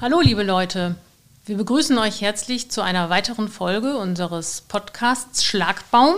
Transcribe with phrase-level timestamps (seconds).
[0.00, 0.94] Hallo liebe Leute,
[1.44, 6.14] wir begrüßen euch herzlich zu einer weiteren Folge unseres Podcasts Schlagbaum,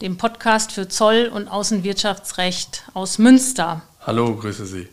[0.00, 3.82] dem Podcast für Zoll- und Außenwirtschaftsrecht aus Münster.
[4.06, 4.86] Hallo, grüße Sie.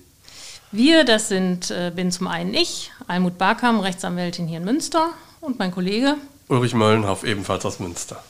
[0.72, 5.60] Wir, das sind, äh, bin zum einen ich, Almut Barkam, Rechtsanwältin hier in Münster und
[5.60, 6.16] mein Kollege
[6.48, 8.24] Ulrich Möllenhoff, ebenfalls aus Münster.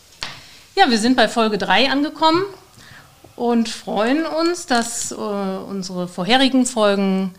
[0.75, 2.43] Ja, wir sind bei Folge 3 angekommen
[3.38, 7.34] und freuen uns, dass äh, unsere vorherigen Folgen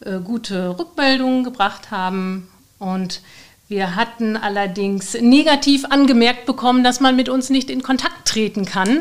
[0.00, 2.48] äh, gute Rückmeldungen gebracht haben.
[2.78, 3.22] Und
[3.68, 9.00] wir hatten allerdings negativ angemerkt bekommen, dass man mit uns nicht in Kontakt treten kann.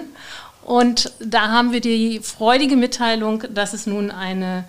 [0.63, 4.63] Und da haben wir die freudige Mitteilung, dass es nun eine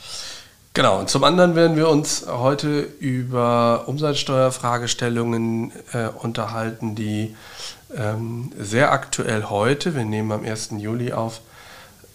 [0.75, 7.35] Genau, und zum anderen werden wir uns heute über Umsatzsteuerfragestellungen äh, unterhalten, die
[7.97, 10.73] ähm, sehr aktuell heute, wir nehmen am 1.
[10.77, 11.41] Juli auf,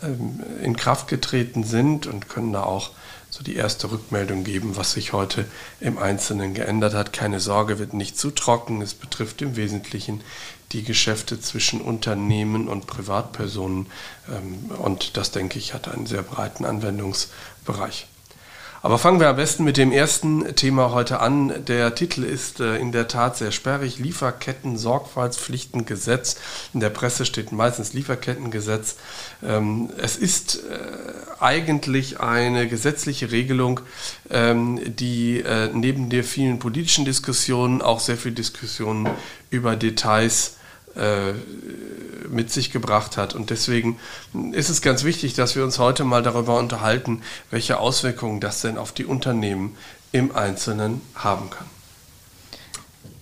[0.01, 2.91] in Kraft getreten sind und können da auch
[3.29, 5.45] so die erste Rückmeldung geben, was sich heute
[5.79, 7.13] im Einzelnen geändert hat.
[7.13, 8.81] Keine Sorge, wird nicht zu trocken.
[8.81, 10.21] Es betrifft im Wesentlichen
[10.71, 13.87] die Geschäfte zwischen Unternehmen und Privatpersonen.
[14.29, 18.07] Ähm, und das, denke ich, hat einen sehr breiten Anwendungsbereich.
[18.81, 21.65] Aber fangen wir am besten mit dem ersten Thema heute an.
[21.65, 23.99] Der Titel ist äh, in der Tat sehr sperrig.
[23.99, 26.37] Lieferketten-Sorgfaltspflichtengesetz.
[26.73, 28.95] In der Presse steht meistens Lieferkettengesetz.
[29.43, 30.77] Ähm, es ist äh,
[31.41, 33.81] eigentlich eine gesetzliche Regelung,
[34.29, 39.09] ähm, die äh, neben der vielen politischen Diskussionen auch sehr viel Diskussionen
[39.49, 40.55] über Details
[40.95, 41.33] äh,
[42.29, 43.35] mit sich gebracht hat.
[43.35, 43.99] Und deswegen
[44.51, 48.77] ist es ganz wichtig, dass wir uns heute mal darüber unterhalten, welche Auswirkungen das denn
[48.77, 49.75] auf die Unternehmen
[50.11, 51.78] im Einzelnen haben kann.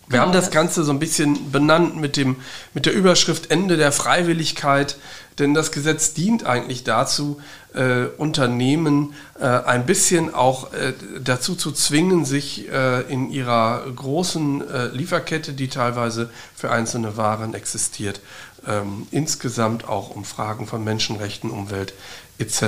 [0.10, 2.38] Wir haben das Ganze so ein bisschen benannt mit, dem,
[2.74, 4.98] mit der Überschrift Ende der Freiwilligkeit,
[5.38, 7.42] denn das Gesetz dient eigentlich dazu,
[7.74, 14.68] äh, Unternehmen äh, ein bisschen auch äh, dazu zu zwingen, sich äh, in ihrer großen
[14.68, 18.22] äh, Lieferkette, die teilweise für einzelne Waren existiert,
[18.66, 21.94] ähm, insgesamt auch um Fragen von Menschenrechten, Umwelt
[22.40, 22.62] etc.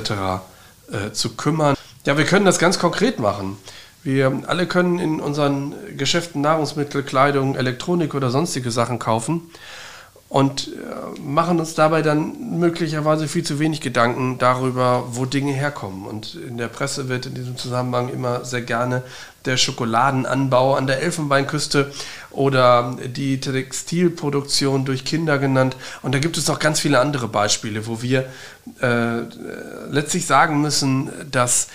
[0.92, 1.76] Äh, zu kümmern.
[2.06, 3.58] Ja, wir können das ganz konkret machen.
[4.04, 9.50] Wir alle können in unseren Geschäften Nahrungsmittel, Kleidung, Elektronik oder sonstige Sachen kaufen
[10.30, 16.06] und äh, machen uns dabei dann möglicherweise viel zu wenig Gedanken darüber, wo Dinge herkommen.
[16.06, 19.02] Und in der Presse wird in diesem Zusammenhang immer sehr gerne
[19.46, 21.92] der Schokoladenanbau an der Elfenbeinküste
[22.30, 25.76] oder die Textilproduktion durch Kinder genannt.
[26.04, 28.26] Und da gibt es noch ganz viele andere Beispiele, wo wir
[28.82, 29.22] äh,
[29.90, 31.70] letztlich sagen müssen, dass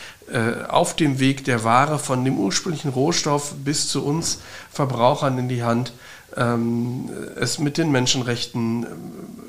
[0.69, 4.41] auf dem Weg der Ware von dem ursprünglichen Rohstoff bis zu uns
[4.71, 5.93] Verbrauchern in die Hand
[6.37, 8.87] ähm, es mit den Menschenrechten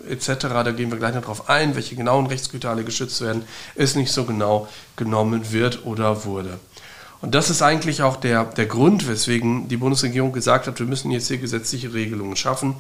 [0.08, 3.44] äh, etc., da gehen wir gleich noch drauf ein, welche genauen Rechtsgüter alle geschützt werden,
[3.76, 6.60] es nicht so genau genommen wird oder wurde.
[7.22, 11.12] Und das ist eigentlich auch der, der Grund, weswegen die Bundesregierung gesagt hat, wir müssen
[11.12, 12.76] jetzt hier gesetzliche Regelungen schaffen.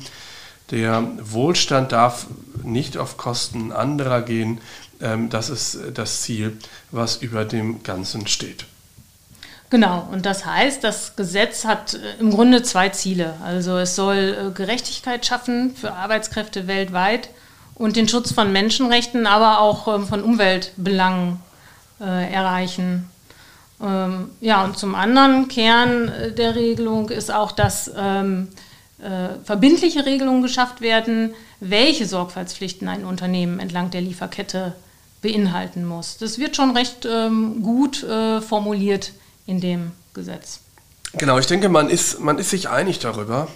[0.72, 2.28] Der Wohlstand darf
[2.64, 4.60] nicht auf Kosten anderer gehen.
[5.02, 6.58] Ähm, das ist das Ziel,
[6.92, 8.66] was über dem Ganzen steht.
[9.70, 13.34] Genau, und das heißt, das Gesetz hat äh, im Grunde zwei Ziele.
[13.44, 17.30] Also es soll äh, Gerechtigkeit schaffen für Arbeitskräfte weltweit
[17.74, 21.40] und den Schutz von Menschenrechten, aber auch ähm, von Umweltbelangen
[22.00, 23.10] äh, erreichen.
[23.82, 27.92] Ähm, ja, und zum anderen Kern der Regelung ist auch, dass
[29.00, 34.76] äh, verbindliche Regelungen geschafft werden, welche Sorgfaltspflichten ein Unternehmen entlang der Lieferkette
[35.22, 36.18] beinhalten muss.
[36.18, 39.12] Das wird schon recht ähm, gut äh, formuliert
[39.46, 40.60] in dem Gesetz.
[41.14, 43.48] Genau, ich denke, man ist, man ist sich einig darüber,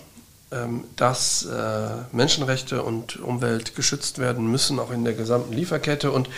[0.52, 6.12] ähm, dass äh, Menschenrechte und Umwelt geschützt werden müssen, auch in der gesamten Lieferkette.
[6.12, 6.30] Und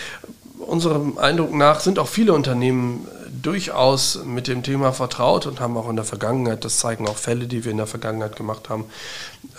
[0.62, 3.08] unserem Eindruck nach sind auch viele Unternehmen
[3.42, 7.48] durchaus mit dem Thema vertraut und haben auch in der Vergangenheit, das zeigen auch Fälle,
[7.48, 8.86] die wir in der Vergangenheit gemacht haben,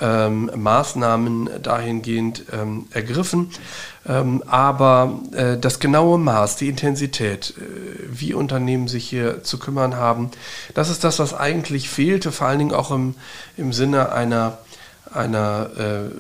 [0.01, 3.51] ähm, Maßnahmen dahingehend ähm, ergriffen.
[4.07, 7.63] Ähm, aber äh, das genaue Maß, die Intensität, äh,
[8.11, 10.31] wie Unternehmen sich hier zu kümmern haben,
[10.75, 13.15] das ist das, was eigentlich fehlte, vor allen Dingen auch im,
[13.57, 14.59] im Sinne einer,
[15.13, 16.11] einer äh,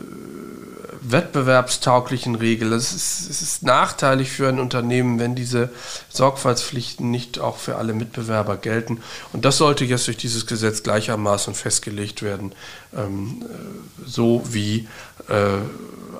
[1.05, 2.73] wettbewerbstauglichen Regel.
[2.73, 5.71] Es ist, es ist nachteilig für ein Unternehmen, wenn diese
[6.11, 9.03] Sorgfaltspflichten nicht auch für alle Mitbewerber gelten.
[9.33, 12.53] Und das sollte jetzt durch dieses Gesetz gleichermaßen festgelegt werden,
[12.97, 14.89] ähm, äh, so wie
[15.29, 15.59] äh,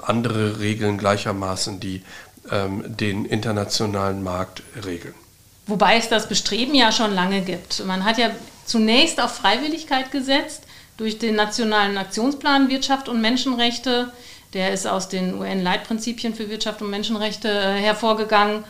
[0.03, 2.03] andere Regeln gleichermaßen, die
[2.51, 5.15] ähm, den internationalen Markt regeln.
[5.67, 7.85] Wobei es das Bestreben ja schon lange gibt.
[7.87, 8.31] Man hat ja
[8.65, 10.63] zunächst auf Freiwilligkeit gesetzt
[10.97, 14.13] durch den Nationalen Aktionsplan Wirtschaft und Menschenrechte
[14.55, 18.65] der ist aus den UN-Leitprinzipien für Wirtschaft und Menschenrechte äh, hervorgegangen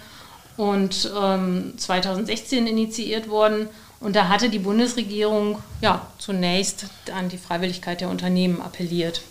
[0.57, 3.69] und ähm, 2016 initiiert worden.
[4.01, 6.87] Und da hatte die Bundesregierung ja zunächst
[7.17, 9.23] an die Freiwilligkeit der Unternehmen appelliert.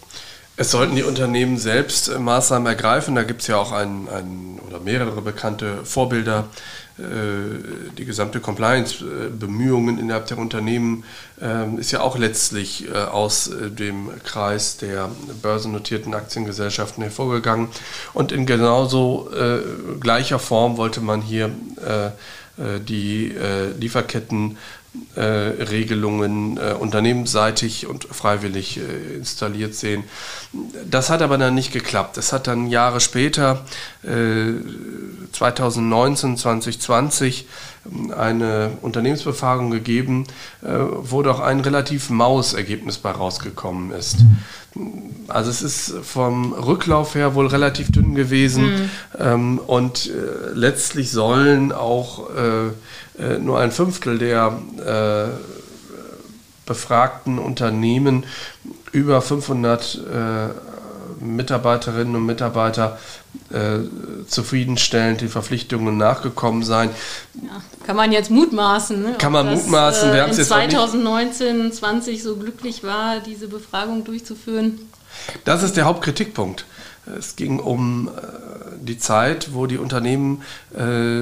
[0.57, 3.15] Es sollten die Unternehmen selbst äh, Maßnahmen ergreifen.
[3.15, 6.49] Da gibt es ja auch ein, ein, oder mehrere bekannte Vorbilder.
[6.99, 11.03] Äh, die gesamte Compliance-Bemühungen innerhalb der Unternehmen
[11.77, 15.09] ist ja auch letztlich äh, aus dem Kreis der
[15.41, 17.69] börsennotierten Aktiengesellschaften hervorgegangen.
[18.13, 19.29] Und in genauso
[19.99, 21.51] gleicher Form wollte man hier
[22.57, 23.33] die
[23.79, 24.57] Lieferketten
[25.15, 28.81] äh, Regelungen äh, unternehmensseitig und freiwillig äh,
[29.15, 30.03] installiert sehen.
[30.89, 32.17] Das hat aber dann nicht geklappt.
[32.17, 33.63] Es hat dann Jahre später,
[34.03, 37.47] 2019, 2020,
[38.15, 40.25] eine Unternehmensbefragung gegeben,
[40.61, 44.17] wo doch ein relativ maues Ergebnis bei rausgekommen ist.
[45.27, 48.89] Also es ist vom Rücklauf her wohl relativ dünn gewesen
[49.19, 49.59] mhm.
[49.59, 50.11] und
[50.53, 52.29] letztlich sollen auch
[53.21, 55.29] äh, nur ein Fünftel der äh,
[56.65, 58.25] befragten Unternehmen
[58.91, 60.70] über 500 äh,
[61.21, 62.99] Mitarbeiterinnen und Mitarbeiter
[63.51, 63.79] äh,
[64.27, 66.89] zufriedenstellend den Verpflichtungen nachgekommen sein.
[67.41, 69.01] Ja, kann man jetzt mutmaßen.
[69.01, 69.15] Ne?
[69.17, 70.11] Kann man das, mutmaßen.
[70.11, 74.79] Wir äh, in 2019, 20 so glücklich war, diese Befragung durchzuführen.
[75.45, 76.65] Das ist der Hauptkritikpunkt.
[77.17, 78.11] Es ging um äh,
[78.79, 80.43] die Zeit, wo die Unternehmen
[80.77, 81.21] äh,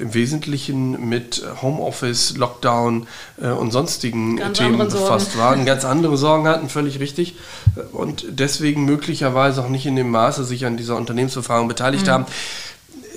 [0.00, 3.06] im Wesentlichen mit Homeoffice, Lockdown
[3.40, 7.36] äh, und sonstigen Ganz Themen befasst waren, ganz andere Sorgen hatten, völlig richtig,
[7.92, 12.10] und deswegen möglicherweise auch nicht in dem Maße sich an dieser Unternehmensbefragung beteiligt mhm.
[12.10, 12.26] haben.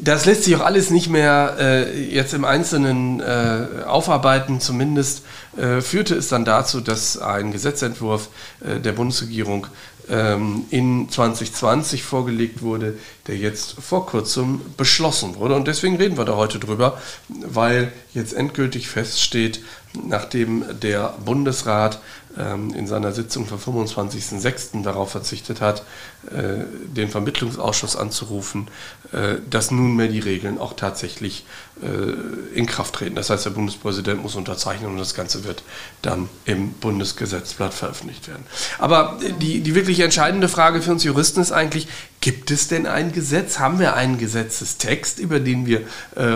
[0.01, 4.59] Das lässt sich auch alles nicht mehr äh, jetzt im Einzelnen äh, aufarbeiten.
[4.59, 5.23] Zumindest
[5.55, 8.27] äh, führte es dann dazu, dass ein Gesetzentwurf
[8.59, 9.67] der Bundesregierung
[10.07, 12.97] in 2020 vorgelegt wurde,
[13.27, 15.55] der jetzt vor kurzem beschlossen wurde.
[15.55, 19.62] Und deswegen reden wir da heute drüber, weil jetzt endgültig feststeht,
[19.93, 22.01] nachdem der Bundesrat ähm,
[22.38, 24.84] in seiner Sitzung vom 25.06.
[24.84, 25.84] darauf verzichtet hat,
[26.32, 28.68] äh, den Vermittlungsausschuss anzurufen,
[29.13, 31.46] äh, dass nunmehr die Regeln auch tatsächlich
[31.82, 33.15] äh, in Kraft treten.
[33.15, 35.63] Das heißt, der Bundespräsident muss unterzeichnen und das Ganze wird
[36.01, 38.44] dann im Bundesgesetzblatt veröffentlicht werden.
[38.80, 41.88] Aber die, die wirklich entscheidende Frage für uns Juristen ist eigentlich,
[42.20, 43.60] gibt es denn ein Gesetz?
[43.60, 45.82] Haben wir einen Gesetzestext, über den wir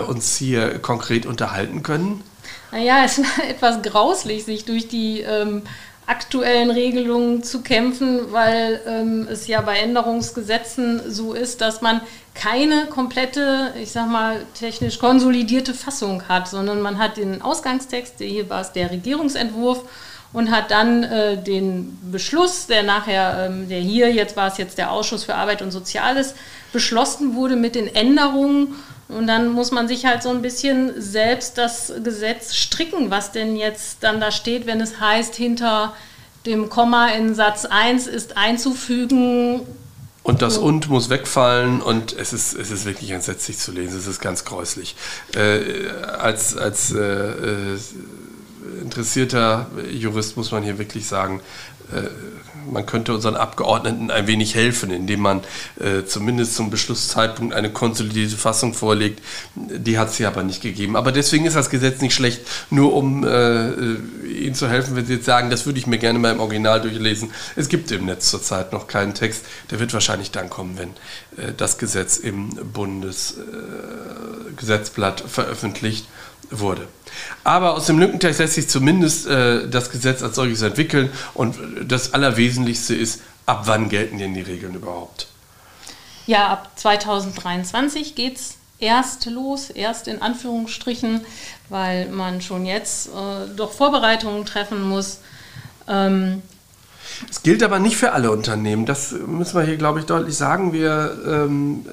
[0.08, 2.24] uns hier konkret unterhalten können?
[2.72, 5.63] Naja, es war etwas grauslich, sich durch die ähm,
[6.09, 12.01] aktuellen Regelungen zu kämpfen, weil ähm, es ja bei Änderungsgesetzen so ist, dass man
[12.33, 18.49] keine komplette, ich sag mal, technisch konsolidierte Fassung hat, sondern man hat den Ausgangstext, hier
[18.49, 19.83] war es der Regierungsentwurf,
[20.31, 24.77] und hat dann äh, den Beschluss, der nachher, ähm, der hier, jetzt war es jetzt
[24.77, 26.35] der Ausschuss für Arbeit und Soziales,
[26.71, 28.75] beschlossen wurde mit den Änderungen
[29.09, 33.55] und dann muss man sich halt so ein bisschen selbst das Gesetz stricken, was denn
[33.55, 35.93] jetzt dann da steht, wenn es heißt, hinter
[36.45, 39.61] dem Komma in Satz 1 ist einzufügen.
[40.21, 44.05] Und das und muss wegfallen und es ist, es ist wirklich entsetzlich zu lesen, es
[44.05, 44.95] ist ganz gräuslich.
[45.35, 45.89] Äh,
[46.19, 47.79] als als äh, äh
[48.81, 51.41] interessierter Jurist muss man hier wirklich sagen,
[51.91, 52.09] äh,
[52.71, 55.41] man könnte unseren Abgeordneten ein wenig helfen, indem man
[55.79, 59.23] äh, zumindest zum Beschlusszeitpunkt eine konsolidierte Fassung vorlegt.
[59.55, 60.95] Die hat es hier aber nicht gegeben.
[60.95, 63.69] Aber deswegen ist das Gesetz nicht schlecht, nur um äh,
[64.27, 66.79] Ihnen zu helfen, wenn Sie jetzt sagen, das würde ich mir gerne mal im Original
[66.81, 67.31] durchlesen.
[67.55, 69.45] Es gibt im Netz zurzeit noch keinen Text.
[69.71, 70.89] Der wird wahrscheinlich dann kommen, wenn
[71.43, 76.07] äh, das Gesetz im Bundesgesetzblatt veröffentlicht
[76.51, 76.88] wurde.
[77.43, 81.55] Aber aus dem Lückentext lässt sich zumindest äh, das Gesetz als solches entwickeln und
[81.87, 85.27] das Allerwesentlichste ist, ab wann gelten denn die Regeln überhaupt?
[86.25, 91.21] Ja, ab 2023 geht es erst los, erst in Anführungsstrichen,
[91.69, 95.19] weil man schon jetzt äh, doch Vorbereitungen treffen muss.
[95.87, 96.41] Ähm,
[97.29, 98.85] es gilt aber nicht für alle Unternehmen.
[98.85, 100.73] Das müssen wir hier, glaube ich, deutlich sagen.
[100.73, 101.85] Wir ähm,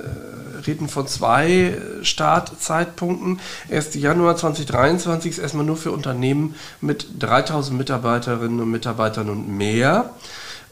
[0.66, 3.40] reden von zwei Startzeitpunkten.
[3.70, 3.94] 1.
[3.94, 10.11] Januar 2023 ist erstmal nur für Unternehmen mit 3000 Mitarbeiterinnen und Mitarbeitern und mehr.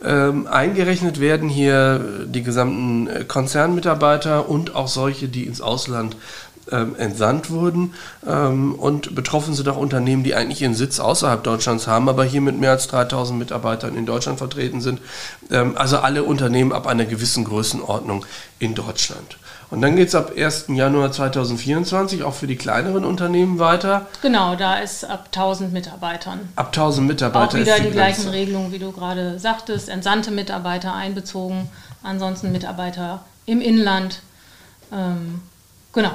[0.05, 6.17] Ähm, eingerechnet werden hier die gesamten Konzernmitarbeiter und auch solche, die ins Ausland
[6.71, 7.95] ähm, entsandt wurden.
[8.27, 12.41] Ähm, und betroffen sind auch Unternehmen, die eigentlich ihren Sitz außerhalb Deutschlands haben, aber hier
[12.41, 15.01] mit mehr als 3000 Mitarbeitern in Deutschland vertreten sind.
[15.51, 18.25] Ähm, also alle Unternehmen ab einer gewissen Größenordnung
[18.59, 19.39] in Deutschland.
[19.71, 20.67] Und dann geht es ab 1.
[20.69, 24.07] Januar 2024 auch für die kleineren Unternehmen weiter.
[24.23, 26.41] Genau, da ist ab 1000 Mitarbeitern.
[26.57, 27.57] Ab 1000 Mitarbeiter.
[27.57, 29.89] Auch wieder die, die gleichen Regelungen, wie du gerade sagtest.
[29.89, 31.69] Entsandte Mitarbeiter einbezogen,
[32.03, 34.21] ansonsten Mitarbeiter im Inland.
[34.93, 35.43] Ähm,
[35.93, 36.13] genau.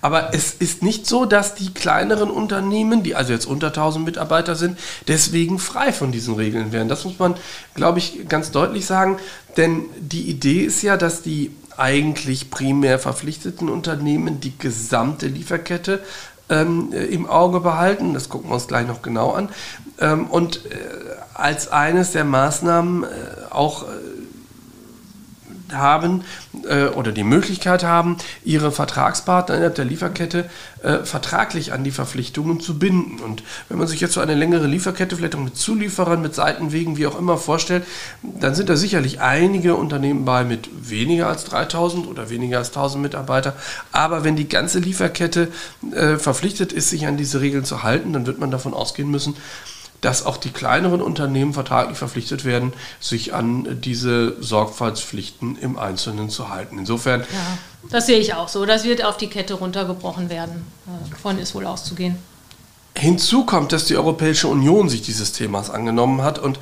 [0.00, 4.54] Aber es ist nicht so, dass die kleineren Unternehmen, die also jetzt unter 1000 Mitarbeiter
[4.54, 4.78] sind,
[5.08, 6.88] deswegen frei von diesen Regeln wären.
[6.88, 7.34] Das muss man,
[7.74, 9.18] glaube ich, ganz deutlich sagen.
[9.56, 16.00] Denn die Idee ist ja, dass die eigentlich primär verpflichteten Unternehmen die gesamte Lieferkette
[16.48, 18.14] ähm, im Auge behalten.
[18.14, 19.48] Das gucken wir uns gleich noch genau an.
[20.00, 20.78] Ähm, und äh,
[21.34, 23.06] als eines der Maßnahmen äh,
[23.50, 23.86] auch äh,
[25.72, 26.24] haben
[26.68, 30.48] äh, oder die Möglichkeit haben, ihre Vertragspartner innerhalb der Lieferkette
[30.82, 33.20] äh, vertraglich an die Verpflichtungen zu binden.
[33.20, 36.96] Und wenn man sich jetzt so eine längere Lieferkette vielleicht auch mit Zulieferern, mit Seitenwegen,
[36.96, 37.84] wie auch immer vorstellt,
[38.22, 43.02] dann sind da sicherlich einige Unternehmen bei mit weniger als 3000 oder weniger als 1000
[43.02, 43.54] Mitarbeiter.
[43.92, 45.48] Aber wenn die ganze Lieferkette
[45.92, 49.36] äh, verpflichtet ist, sich an diese Regeln zu halten, dann wird man davon ausgehen müssen,
[50.00, 56.48] dass auch die kleineren Unternehmen vertraglich verpflichtet werden, sich an diese Sorgfaltspflichten im Einzelnen zu
[56.48, 56.78] halten.
[56.78, 57.20] Insofern.
[57.20, 57.58] Ja,
[57.90, 58.64] das sehe ich auch so.
[58.64, 60.66] Das wird auf die Kette runtergebrochen werden.
[61.10, 62.16] Davon ist wohl auszugehen.
[62.96, 66.58] Hinzu kommt, dass die Europäische Union sich dieses Themas angenommen hat und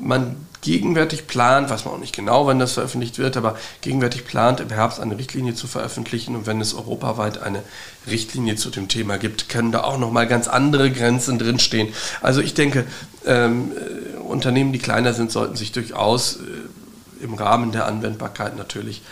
[0.00, 4.60] man gegenwärtig plant, weiß man auch nicht genau, wann das veröffentlicht wird, aber gegenwärtig plant,
[4.60, 6.34] im Herbst eine Richtlinie zu veröffentlichen.
[6.34, 7.62] Und wenn es europaweit eine
[8.08, 11.92] Richtlinie zu dem Thema gibt, können da auch nochmal ganz andere Grenzen drinstehen.
[12.22, 12.86] Also ich denke,
[13.26, 19.02] ähm, äh, Unternehmen, die kleiner sind, sollten sich durchaus äh, im Rahmen der Anwendbarkeit natürlich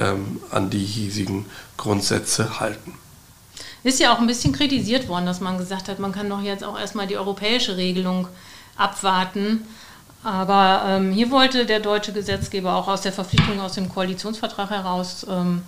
[0.00, 1.44] ähm, an die hiesigen
[1.76, 2.94] Grundsätze halten.
[3.84, 6.64] Ist ja auch ein bisschen kritisiert worden, dass man gesagt hat, man kann doch jetzt
[6.64, 8.28] auch erstmal die europäische Regelung
[8.76, 9.66] abwarten.
[10.24, 15.26] Aber ähm, hier wollte der deutsche Gesetzgeber auch aus der Verpflichtung aus dem Koalitionsvertrag heraus
[15.28, 15.62] ähm,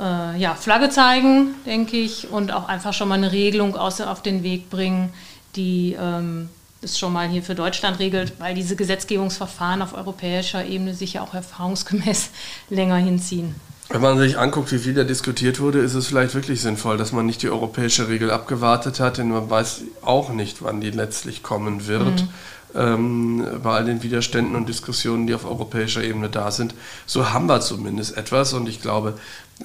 [0.00, 4.22] äh, ja, Flagge zeigen, denke ich, und auch einfach schon mal eine Regelung aus, auf
[4.22, 5.12] den Weg bringen,
[5.56, 6.48] die ähm,
[6.80, 11.22] es schon mal hier für Deutschland regelt, weil diese Gesetzgebungsverfahren auf europäischer Ebene sich ja
[11.22, 12.30] auch erfahrungsgemäß
[12.70, 13.54] länger hinziehen.
[13.90, 17.12] Wenn man sich anguckt, wie viel da diskutiert wurde, ist es vielleicht wirklich sinnvoll, dass
[17.12, 21.42] man nicht die europäische Regel abgewartet hat, denn man weiß auch nicht, wann die letztlich
[21.42, 22.22] kommen wird.
[22.22, 22.28] Mhm
[22.74, 26.74] ähm, bei all den Widerständen und Diskussionen, die auf europäischer Ebene da sind.
[27.06, 29.14] So haben wir zumindest etwas und ich glaube,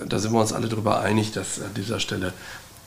[0.05, 2.33] da sind wir uns alle darüber einig, dass an dieser Stelle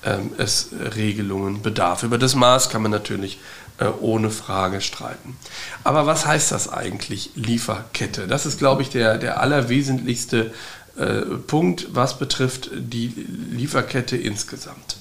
[0.05, 2.03] ähm, es Regelungen bedarf.
[2.03, 3.39] Über das Maß kann man natürlich
[3.79, 5.37] äh, ohne Frage streiten.
[5.85, 8.27] Aber was heißt das eigentlich, Lieferkette?
[8.27, 10.53] Das ist, glaube ich, der, der allerwesentlichste
[10.97, 14.97] äh, Punkt, was betrifft die Lieferkette insgesamt.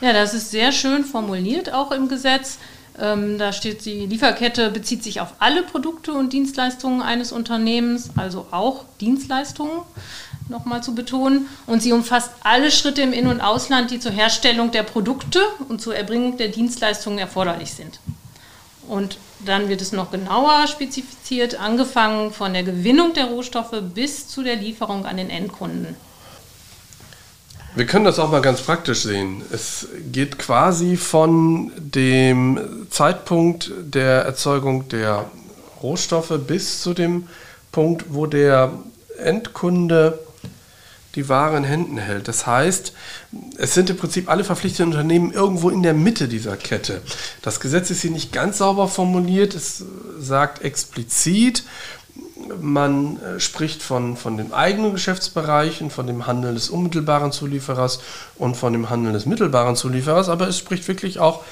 [0.00, 2.58] Ja, das ist sehr schön formuliert, auch im Gesetz.
[3.00, 8.46] Ähm, da steht, die Lieferkette bezieht sich auf alle Produkte und Dienstleistungen eines Unternehmens, also
[8.50, 9.80] auch Dienstleistungen,
[10.48, 11.48] nochmal zu betonen.
[11.66, 15.80] Und sie umfasst alle Schritte im In- und Ausland, die zur Herstellung der Produkte und
[15.80, 17.98] zur Erbringung der Dienstleistungen erforderlich sind.
[18.88, 24.42] Und dann wird es noch genauer spezifiziert, angefangen von der Gewinnung der Rohstoffe bis zu
[24.42, 25.96] der Lieferung an den Endkunden.
[27.74, 29.40] Wir können das auch mal ganz praktisch sehen.
[29.50, 32.60] Es geht quasi von dem
[32.90, 35.30] Zeitpunkt der Erzeugung der
[35.82, 37.28] Rohstoffe bis zu dem
[37.70, 38.72] Punkt, wo der
[39.18, 40.18] Endkunde
[41.14, 42.28] die Ware in Händen hält.
[42.28, 42.92] Das heißt,
[43.56, 47.00] es sind im Prinzip alle verpflichteten Unternehmen irgendwo in der Mitte dieser Kette.
[47.40, 49.54] Das Gesetz ist hier nicht ganz sauber formuliert.
[49.54, 49.82] Es
[50.18, 51.64] sagt explizit,
[52.60, 58.00] man äh, spricht von, von den eigenen Geschäftsbereichen, von dem Handel des unmittelbaren Zulieferers
[58.36, 61.42] und von dem Handel des mittelbaren Zulieferers, aber es spricht wirklich auch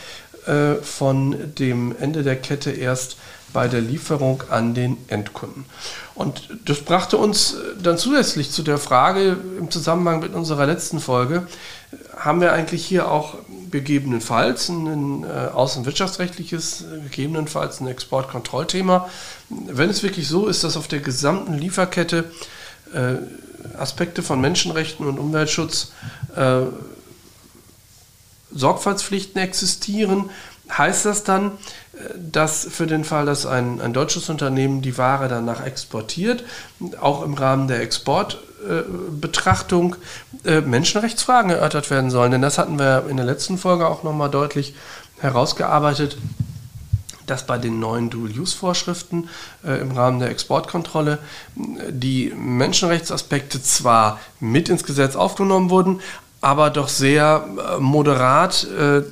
[0.47, 3.17] äh, von dem Ende der Kette erst
[3.53, 5.65] bei der Lieferung an den Endkunden.
[6.15, 11.01] Und das brachte uns äh, dann zusätzlich zu der Frage im Zusammenhang mit unserer letzten
[11.01, 11.47] Folge,
[12.17, 13.35] haben wir eigentlich hier auch
[13.71, 19.09] gegebenenfalls ein, äh, außenwirtschaftsrechtliches, äh, gegebenenfalls ein Exportkontrollthema.
[19.49, 22.31] Wenn es wirklich so ist, dass auf der gesamten Lieferkette
[22.93, 23.17] äh,
[23.79, 25.93] Aspekte von Menschenrechten und Umweltschutz
[26.37, 26.63] äh,
[28.53, 30.31] Sorgfaltspflichten existieren,
[30.77, 31.53] heißt das dann,
[32.17, 36.45] dass für den Fall, dass ein, ein deutsches Unternehmen die Ware danach exportiert,
[37.01, 42.33] auch im Rahmen der Exportbetrachtung äh, äh, Menschenrechtsfragen erörtert werden sollen.
[42.33, 44.75] Denn das hatten wir in der letzten Folge auch nochmal deutlich
[45.21, 46.17] herausgearbeitet,
[47.27, 49.29] dass bei den neuen Dual-Use-Vorschriften
[49.65, 51.19] äh, im Rahmen der Exportkontrolle
[51.57, 56.01] die Menschenrechtsaspekte zwar mit ins Gesetz aufgenommen wurden,
[56.41, 59.03] aber doch sehr äh, moderat äh,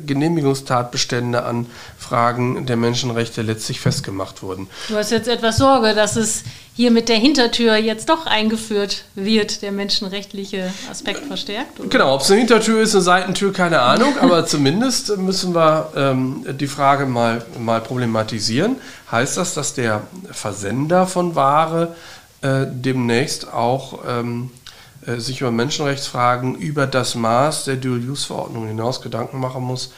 [0.00, 1.66] Genehmigungstatbestände an
[1.98, 4.68] Fragen der Menschenrechte letztlich festgemacht wurden.
[4.88, 9.60] Du hast jetzt etwas Sorge, dass es hier mit der Hintertür jetzt doch eingeführt wird,
[9.60, 11.78] der menschenrechtliche Aspekt verstärkt?
[11.78, 11.88] Oder?
[11.90, 16.46] Genau, ob es eine Hintertür ist, eine Seitentür, keine Ahnung, aber zumindest müssen wir ähm,
[16.58, 18.76] die Frage mal, mal problematisieren.
[19.10, 21.94] Heißt das, dass der Versender von Ware
[22.40, 24.61] äh, demnächst auch ähm, äh,
[25.04, 29.92] sich über Menschenrechtsfragen über das Maß der Dual-Use-Verordnung hinaus Gedanken machen muss.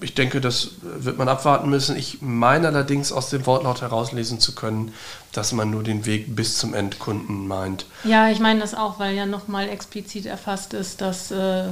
[0.00, 1.96] Ich denke, das wird man abwarten müssen.
[1.96, 4.94] Ich meine allerdings aus dem Wortlaut herauslesen zu können,
[5.32, 7.84] dass man nur den Weg bis zum Endkunden meint.
[8.04, 11.64] Ja, ich meine das auch, weil ja nochmal explizit erfasst ist, dass, äh,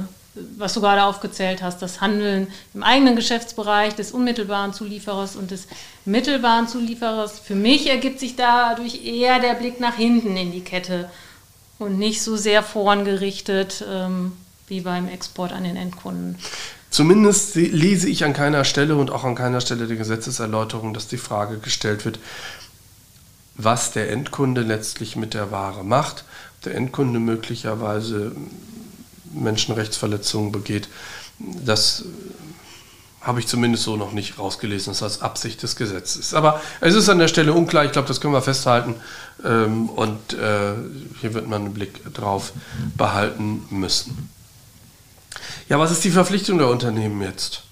[0.55, 5.67] was du gerade aufgezählt hast, das Handeln im eigenen Geschäftsbereich des unmittelbaren Zulieferers und des
[6.05, 7.39] mittelbaren Zulieferers.
[7.39, 11.09] Für mich ergibt sich dadurch eher der Blick nach hinten in die Kette
[11.79, 14.33] und nicht so sehr vorangerichtet ähm,
[14.67, 16.37] wie beim Export an den Endkunden.
[16.89, 21.17] Zumindest lese ich an keiner Stelle und auch an keiner Stelle der Gesetzeserläuterung, dass die
[21.17, 22.19] Frage gestellt wird,
[23.55, 26.23] was der Endkunde letztlich mit der Ware macht.
[26.65, 28.31] Der Endkunde möglicherweise
[29.33, 30.87] Menschenrechtsverletzungen begeht.
[31.39, 32.05] Das
[33.21, 36.33] habe ich zumindest so noch nicht rausgelesen, dass das Absicht des Gesetzes ist.
[36.33, 38.95] Aber es ist an der Stelle unklar, ich glaube, das können wir festhalten.
[39.43, 40.73] Ähm, und äh,
[41.21, 42.53] hier wird man einen Blick drauf
[42.95, 44.29] behalten müssen.
[45.69, 47.63] Ja, was ist die Verpflichtung der Unternehmen jetzt?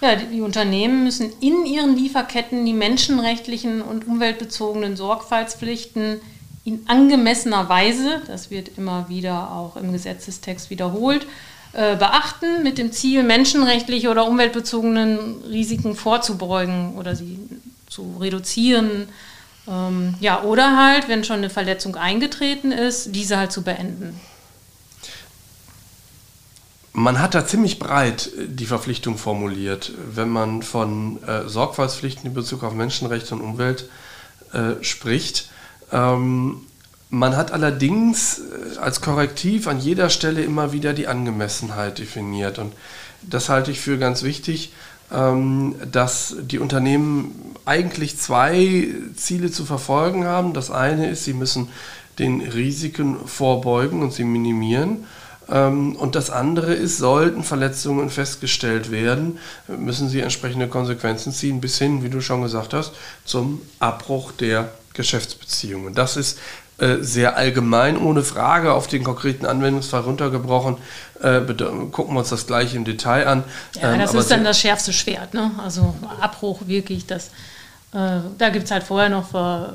[0.00, 6.20] Ja, die, die Unternehmen müssen in ihren Lieferketten die menschenrechtlichen und umweltbezogenen Sorgfaltspflichten
[6.64, 11.26] in angemessener Weise, das wird immer wieder auch im Gesetzestext wiederholt,
[11.72, 17.38] äh, beachten, mit dem Ziel, menschenrechtliche oder umweltbezogenen Risiken vorzubeugen oder sie
[17.88, 19.08] zu reduzieren.
[19.66, 24.20] Ähm, ja, oder halt, wenn schon eine Verletzung eingetreten ist, diese halt zu beenden.
[26.92, 32.34] Man hat da ziemlich breit äh, die Verpflichtung formuliert, wenn man von äh, Sorgfaltspflichten in
[32.34, 33.88] Bezug auf Menschenrechte und Umwelt
[34.52, 35.48] äh, spricht.
[35.92, 36.66] Ähm,
[37.10, 42.58] man hat allerdings äh, als Korrektiv an jeder Stelle immer wieder die Angemessenheit definiert.
[42.58, 42.72] Und
[43.22, 44.72] das halte ich für ganz wichtig,
[45.10, 50.54] dass die Unternehmen eigentlich zwei Ziele zu verfolgen haben.
[50.54, 51.68] Das eine ist, sie müssen
[52.18, 55.04] den Risiken vorbeugen und sie minimieren.
[55.48, 59.38] Ähm, und das andere ist, sollten Verletzungen festgestellt werden,
[59.68, 62.92] müssen sie entsprechende Konsequenzen ziehen, bis hin, wie du schon gesagt hast,
[63.24, 65.94] zum Abbruch der Geschäftsbeziehungen.
[65.94, 66.38] Das ist
[66.78, 70.76] äh, sehr allgemein, ohne Frage, auf den konkreten Anwendungsfall runtergebrochen.
[71.22, 71.40] Äh,
[71.92, 73.44] gucken wir uns das gleich im Detail an.
[73.80, 75.34] Ja, ähm, das ist dann das schärfste Schwert.
[75.34, 75.52] Ne?
[75.62, 77.28] Also Abbruch wirklich, das,
[77.92, 79.28] äh, da gibt es halt vorher noch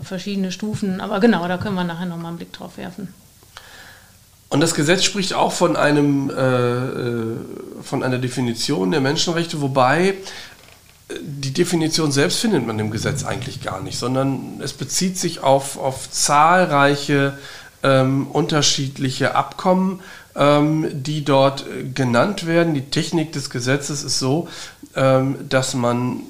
[0.03, 0.99] verschiedene Stufen.
[0.99, 3.13] Aber genau, da können wir nachher nochmal einen Blick drauf werfen.
[4.49, 7.37] Und das Gesetz spricht auch von, einem, äh, äh
[7.83, 10.15] von einer Definition der Menschenrechte, wobei
[11.21, 15.77] die Definition selbst findet man im Gesetz eigentlich gar nicht, sondern es bezieht sich auf,
[15.77, 17.37] auf zahlreiche
[17.81, 20.01] ähm, unterschiedliche Abkommen,
[20.35, 22.73] ähm, die dort äh, genannt werden.
[22.73, 24.47] Die Technik des Gesetzes ist so,
[24.95, 26.21] ähm, dass man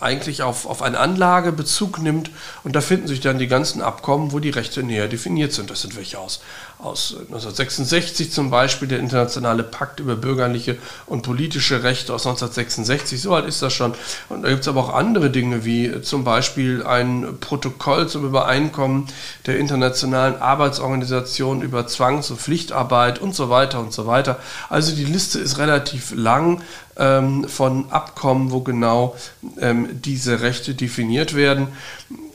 [0.00, 2.30] eigentlich auf, auf eine Anlage Bezug nimmt
[2.64, 5.70] und da finden sich dann die ganzen Abkommen, wo die Rechte näher definiert sind.
[5.70, 6.40] Das sind welche aus
[6.78, 13.34] aus 1966 zum Beispiel, der Internationale Pakt über bürgerliche und politische Rechte aus 1966, so
[13.34, 13.94] alt ist das schon.
[14.28, 19.08] Und da gibt es aber auch andere Dinge, wie zum Beispiel ein Protokoll zum Übereinkommen
[19.46, 24.38] der Internationalen Arbeitsorganisation über Zwangs- und Pflichtarbeit und so weiter und so weiter.
[24.68, 26.62] Also die Liste ist relativ lang
[26.98, 29.16] ähm, von Abkommen, wo genau
[29.60, 31.68] ähm, diese Rechte definiert werden.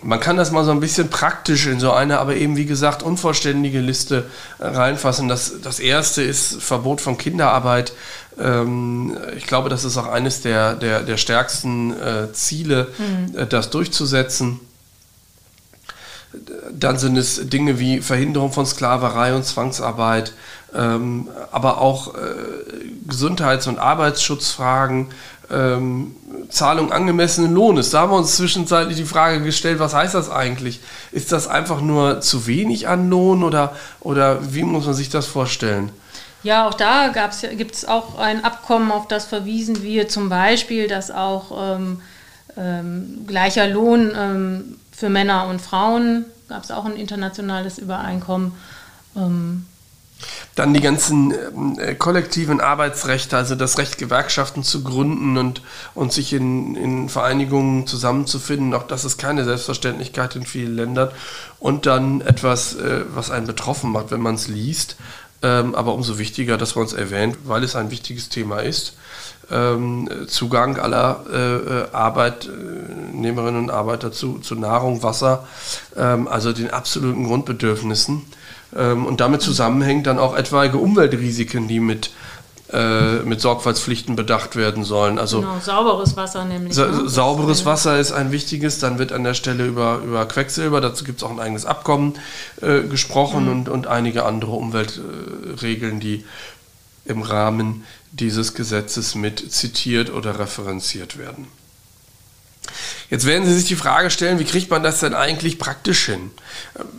[0.01, 3.03] Man kann das mal so ein bisschen praktisch in so eine, aber eben wie gesagt,
[3.03, 4.25] unvollständige Liste
[4.59, 5.27] äh, reinfassen.
[5.27, 7.93] Das, das erste ist Verbot von Kinderarbeit.
[8.39, 13.37] Ähm, ich glaube, das ist auch eines der, der, der stärksten äh, Ziele, mhm.
[13.37, 14.59] äh, das durchzusetzen.
[16.71, 20.33] Dann sind es Dinge wie Verhinderung von Sklaverei und Zwangsarbeit,
[20.73, 22.19] ähm, aber auch äh,
[23.07, 25.09] Gesundheits- und Arbeitsschutzfragen,
[25.51, 26.15] ähm,
[26.49, 27.91] Zahlung angemessenen Lohnes.
[27.91, 30.79] Da haben wir uns zwischenzeitlich die Frage gestellt, was heißt das eigentlich?
[31.11, 35.25] Ist das einfach nur zu wenig an Lohn oder, oder wie muss man sich das
[35.25, 35.91] vorstellen?
[36.43, 37.07] Ja, auch da
[37.53, 42.01] gibt es auch ein Abkommen, auf das verwiesen wird, zum Beispiel, dass auch ähm,
[42.57, 48.53] ähm, gleicher Lohn ähm, für Männer und Frauen, gab es auch ein internationales Übereinkommen.
[49.15, 49.65] Ähm,
[50.55, 55.61] dann die ganzen äh, kollektiven Arbeitsrechte, also das Recht, Gewerkschaften zu gründen und,
[55.95, 58.73] und sich in, in Vereinigungen zusammenzufinden.
[58.73, 61.09] Auch das ist keine Selbstverständlichkeit in vielen Ländern.
[61.59, 64.95] Und dann etwas, äh, was einen betroffen macht, wenn man es liest.
[65.41, 68.93] Ähm, aber umso wichtiger, dass man es erwähnt, weil es ein wichtiges Thema ist.
[69.51, 75.45] Ähm, Zugang aller äh, äh Arbeitnehmerinnen und Arbeiter zu, zu Nahrung, Wasser,
[75.97, 78.21] ähm, also den absoluten Grundbedürfnissen.
[78.75, 82.11] Ähm, und damit zusammenhängt dann auch etwaige Umweltrisiken, die mit
[82.73, 85.19] äh, mit Sorgfaltspflichten bedacht werden sollen.
[85.19, 86.73] Also genau, sauberes Wasser nämlich.
[86.73, 87.07] Sa ne?
[87.07, 88.79] Sauberes Wasser ist ein wichtiges.
[88.79, 92.13] Dann wird an der Stelle über, über Quecksilber, dazu gibt es auch ein eigenes Abkommen
[92.61, 93.51] äh, gesprochen mhm.
[93.51, 96.25] und, und einige andere Umweltregeln, die
[97.05, 101.47] im Rahmen dieses Gesetzes mit zitiert oder referenziert werden.
[103.09, 106.31] Jetzt werden Sie sich die Frage stellen, wie kriegt man das denn eigentlich praktisch hin?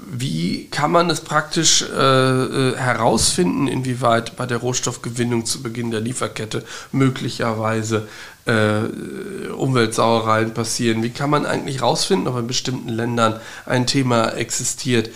[0.07, 6.01] Wie kann man es praktisch äh, äh, herausfinden, inwieweit bei der Rohstoffgewinnung zu Beginn der
[6.01, 8.07] Lieferkette möglicherweise
[8.45, 11.03] äh, Umweltsauereien passieren?
[11.03, 15.11] Wie kann man eigentlich herausfinden, ob in bestimmten Ländern ein Thema existiert?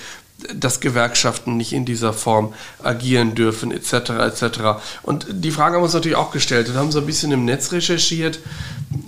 [0.54, 4.10] Dass Gewerkschaften nicht in dieser Form agieren dürfen, etc.
[4.10, 4.60] etc.
[5.02, 7.44] Und die Frage haben wir uns natürlich auch gestellt und haben so ein bisschen im
[7.44, 8.38] Netz recherchiert.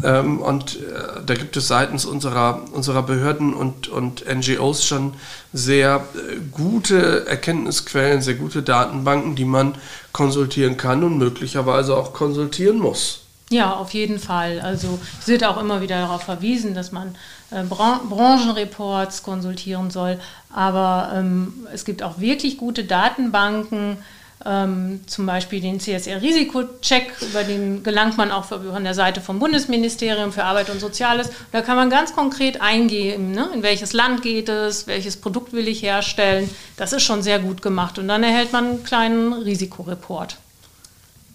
[0.02, 5.14] Ähm, und äh, da gibt es seitens unserer, unserer Behörden und, und NGOs schon
[5.52, 9.76] sehr äh, gute Erkenntnisquellen, sehr gute Datenbanken, die man
[10.12, 13.20] konsultieren kann und möglicherweise auch konsultieren muss.
[13.50, 14.60] Ja, auf jeden Fall.
[14.60, 17.16] Also es wird auch immer wieder darauf verwiesen, dass man
[17.50, 20.18] Bran Branchenreports konsultieren soll.
[20.52, 23.98] Aber ähm, es gibt auch wirklich gute Datenbanken,
[24.44, 30.32] ähm, zum Beispiel den CSR-Risikocheck, über den gelangt man auch von der Seite vom Bundesministerium
[30.32, 31.30] für Arbeit und Soziales.
[31.52, 33.50] Da kann man ganz konkret eingeben, ne?
[33.52, 36.48] in welches Land geht es, welches Produkt will ich herstellen.
[36.76, 37.98] Das ist schon sehr gut gemacht.
[37.98, 40.38] Und dann erhält man einen kleinen Risikoreport.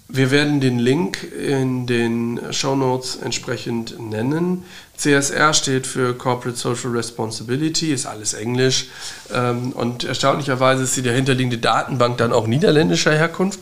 [0.07, 4.63] Wir werden den Link in den Show Notes entsprechend nennen.
[4.97, 8.87] CSR steht für Corporate Social Responsibility, ist alles Englisch.
[9.33, 13.59] Ähm, und erstaunlicherweise ist die dahinterliegende Datenbank dann auch niederländischer Herkunft.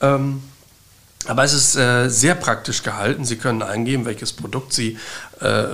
[0.00, 0.42] Ähm,
[1.26, 3.24] aber es ist äh, sehr praktisch gehalten.
[3.24, 4.98] Sie können eingeben, welches Produkt Sie
[5.40, 5.66] äh,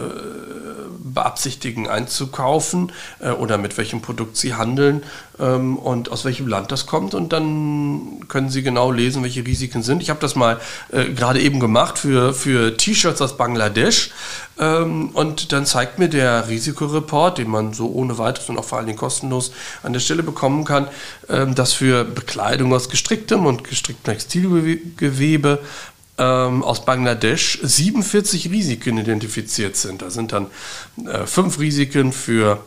[1.14, 5.04] beabsichtigen einzukaufen äh, oder mit welchem Produkt Sie handeln
[5.38, 7.14] ähm, und aus welchem Land das kommt.
[7.14, 10.02] Und dann können Sie genau lesen, welche Risiken sind.
[10.02, 14.10] Ich habe das mal äh, gerade eben gemacht für, für T-Shirts aus Bangladesch.
[14.58, 18.78] Ähm, und dann zeigt mir der Risikoreport, den man so ohne weiteres und auch vor
[18.78, 20.88] allen Dingen kostenlos an der Stelle bekommen kann,
[21.28, 25.60] ähm, dass für Bekleidung aus gestricktem und gestricktem Textilgewebe
[26.18, 30.02] ähm, aus Bangladesch 47 Risiken identifiziert sind.
[30.02, 30.46] Da sind dann
[31.06, 32.64] äh, fünf Risiken für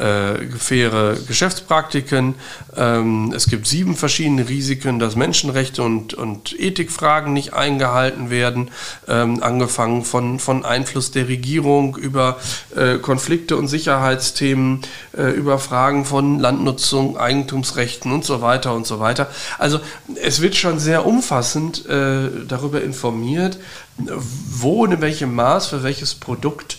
[0.00, 2.34] äh, faire Geschäftspraktiken.
[2.76, 8.70] Ähm, es gibt sieben verschiedene Risiken, dass Menschenrechte und, und Ethikfragen nicht eingehalten werden,
[9.08, 12.38] ähm, angefangen von, von Einfluss der Regierung über
[12.74, 14.82] äh, Konflikte und Sicherheitsthemen,
[15.16, 19.28] äh, über Fragen von Landnutzung, Eigentumsrechten und so weiter und so weiter.
[19.58, 19.80] Also
[20.22, 23.58] es wird schon sehr umfassend äh, darüber informiert,
[23.96, 26.78] wo und in welchem Maß für welches Produkt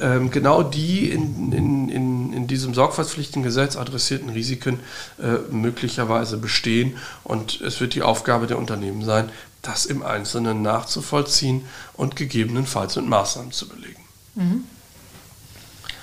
[0.00, 4.80] ähm, genau die in, in, in, in diesem Sorgfaltspflichtengesetz adressierten Risiken
[5.20, 6.96] äh, möglicherweise bestehen.
[7.24, 9.30] Und es wird die Aufgabe der Unternehmen sein,
[9.62, 14.04] das im Einzelnen nachzuvollziehen und gegebenenfalls mit Maßnahmen zu belegen.
[14.34, 14.64] Mhm.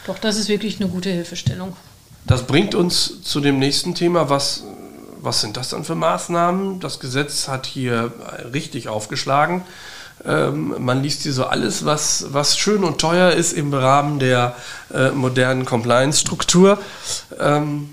[0.05, 1.75] Doch, das ist wirklich eine gute Hilfestellung.
[2.27, 4.63] Das bringt uns zu dem nächsten Thema, was
[5.25, 6.79] was sind das dann für Maßnahmen?
[6.79, 8.13] Das Gesetz hat hier
[8.53, 9.63] richtig aufgeschlagen.
[10.23, 14.55] Ähm, man liest hier so alles, was, was schön und teuer ist im Rahmen der
[14.93, 16.79] äh, modernen Compliance-Struktur.
[17.39, 17.89] Ähm,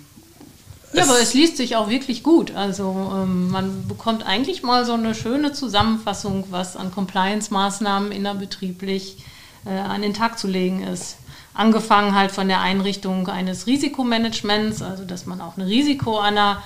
[0.92, 2.54] ja, aber es liest sich auch wirklich gut.
[2.54, 9.24] Also ähm, man bekommt eigentlich mal so eine schöne Zusammenfassung, was an Compliance-Maßnahmen innerbetrieblich
[9.64, 11.16] äh, an den Tag zu legen ist.
[11.54, 16.62] Angefangen halt von der Einrichtung eines Risikomanagements, also dass man auch eine Risikoanalyse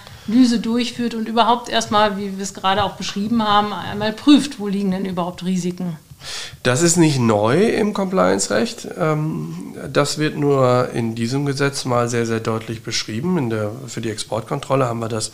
[0.59, 4.91] durchführt und überhaupt erstmal, wie wir es gerade auch beschrieben haben, einmal prüft, wo liegen
[4.91, 5.97] denn überhaupt Risiken.
[6.63, 8.89] Das ist nicht neu im Compliance-Recht.
[8.99, 13.51] Ähm, das wird nur in diesem Gesetz mal sehr, sehr deutlich beschrieben.
[13.51, 15.33] Der, für die Exportkontrolle haben wir das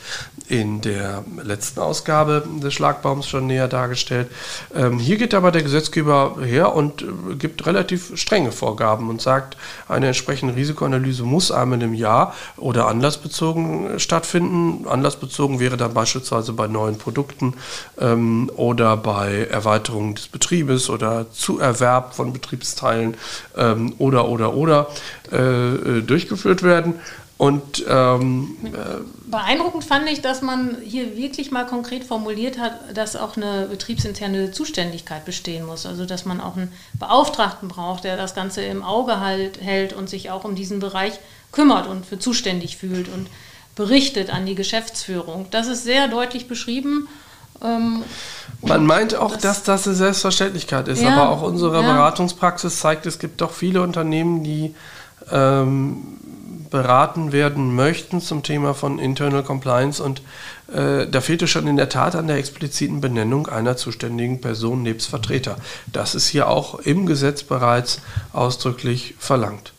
[0.48, 4.28] in der letzten Ausgabe des Schlagbaums schon näher dargestellt.
[4.74, 9.56] Ähm, hier geht aber der Gesetzgeber her und äh, gibt relativ strenge Vorgaben und sagt,
[9.88, 14.86] eine entsprechende Risikoanalyse muss einmal im Jahr oder anlassbezogen stattfinden.
[14.86, 17.54] Anlassbezogen wäre dann beispielsweise bei neuen Produkten
[18.00, 23.16] ähm, oder bei Erweiterung des Betriebes Betriebes oder Zuerwerb von Betriebsteilen
[23.56, 24.88] ähm, oder oder oder
[25.30, 26.94] äh, äh, durchgeführt werden.
[27.38, 33.16] Und ähm, äh, beeindruckend fand ich, dass man hier wirklich mal konkret formuliert hat, dass
[33.16, 35.84] auch eine betriebsinterne Zuständigkeit bestehen muss.
[35.84, 40.08] Also dass man auch einen Beauftragten braucht, der das Ganze im Auge halt, hält und
[40.08, 41.18] sich auch um diesen Bereich
[41.50, 43.26] kümmert und für zuständig fühlt und
[43.74, 45.46] berichtet an die Geschäftsführung.
[45.50, 47.08] Das ist sehr deutlich beschrieben
[47.62, 48.02] ähm,
[48.60, 51.92] Man meint auch, das, dass das eine Selbstverständlichkeit ist, ja, aber auch unsere ja.
[51.92, 54.74] Beratungspraxis zeigt, es gibt doch viele Unternehmen, die
[55.30, 56.18] ähm,
[56.70, 60.22] beraten werden möchten zum Thema von Internal Compliance und
[60.72, 64.82] äh, da fehlt es schon in der Tat an der expliziten Benennung einer zuständigen Person
[64.82, 65.56] nebst Vertreter.
[65.92, 68.00] Das ist hier auch im Gesetz bereits
[68.32, 69.74] ausdrücklich verlangt.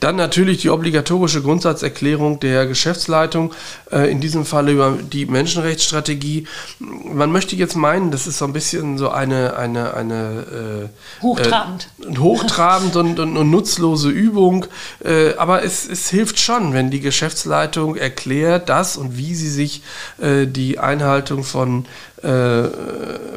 [0.00, 3.52] Dann natürlich die obligatorische Grundsatzerklärung der Geschäftsleitung,
[3.90, 6.46] äh, in diesem Fall über die Menschenrechtsstrategie.
[6.78, 11.88] Man möchte jetzt meinen, das ist so ein bisschen so eine, eine, eine äh, hochtrabend,
[12.00, 14.66] äh, hochtrabend und, und, und, nutzlose Übung.
[15.04, 19.82] Äh, aber es, es hilft schon, wenn die Geschäftsleitung erklärt, dass und wie sie sich
[20.18, 21.86] die Einhaltung von
[22.22, 22.68] äh,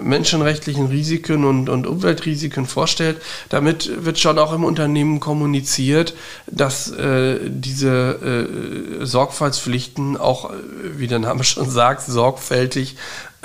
[0.02, 3.22] menschenrechtlichen Risiken und, und Umweltrisiken vorstellt.
[3.50, 6.14] Damit wird schon auch im Unternehmen kommuniziert,
[6.48, 10.52] dass äh, diese äh, Sorgfaltspflichten auch,
[10.96, 12.96] wie der Name schon sagt, sorgfältig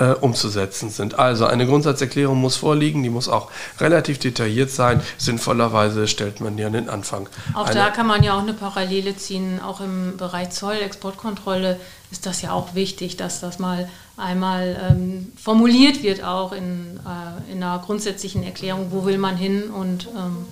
[0.01, 1.19] äh, umzusetzen sind.
[1.19, 5.01] Also eine Grundsatzerklärung muss vorliegen, die muss auch relativ detailliert sein.
[5.17, 7.29] Sinnvollerweise stellt man die an den Anfang.
[7.53, 9.59] Auch da kann man ja auch eine Parallele ziehen.
[9.61, 13.87] Auch im Bereich Zoll, Exportkontrolle ist das ja auch wichtig, dass das mal
[14.17, 19.69] einmal ähm, formuliert wird, auch in, äh, in einer grundsätzlichen Erklärung, wo will man hin
[19.69, 20.45] und ähm,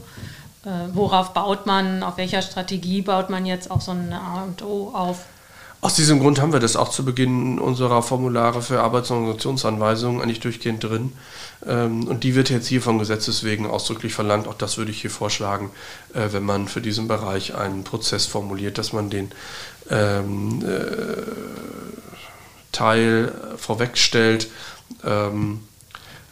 [0.65, 4.61] äh, worauf baut man, auf welcher Strategie baut man jetzt auch so ein A und
[4.61, 5.25] O auf.
[5.81, 10.21] Aus diesem Grund haben wir das auch zu Beginn unserer Formulare für Arbeits- und Organisationsanweisungen
[10.21, 11.13] eigentlich durchgehend drin.
[11.65, 14.47] Ähm, und die wird jetzt hier vom Gesetzes wegen ausdrücklich verlangt.
[14.47, 15.71] Auch das würde ich hier vorschlagen,
[16.13, 19.31] äh, wenn man für diesen Bereich einen Prozess formuliert, dass man den
[19.89, 21.21] ähm, äh,
[22.73, 24.49] Teil vorwegstellt,
[25.05, 25.61] ähm,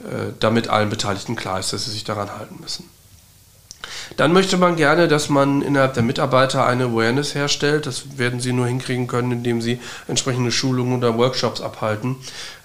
[0.02, 2.97] äh, damit allen Beteiligten klar ist, dass sie sich daran halten müssen.
[4.15, 7.86] Dann möchte man gerne, dass man innerhalb der Mitarbeiter eine Awareness herstellt.
[7.86, 12.17] Das werden sie nur hinkriegen können, indem sie entsprechende Schulungen oder Workshops abhalten.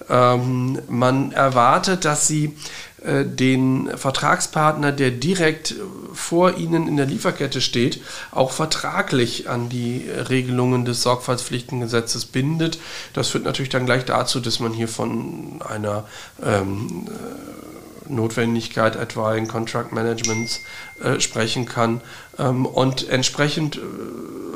[0.08, 2.56] Ähm, man erwartet, dass sie
[3.04, 5.74] äh, den Vertragspartner, der direkt
[6.12, 12.78] vor Ihnen in der Lieferkette steht, auch vertraglich an die Regelungen des Sorgfaltspflichtengesetzes bindet.
[13.12, 16.04] Das führt natürlich dann gleich dazu, dass man hier von einer
[16.44, 17.08] ähm,
[18.08, 20.62] Notwendigkeit etwaigen Contract Managements
[21.02, 22.00] äh, sprechen kann.
[22.38, 23.80] Ähm, und entsprechend äh,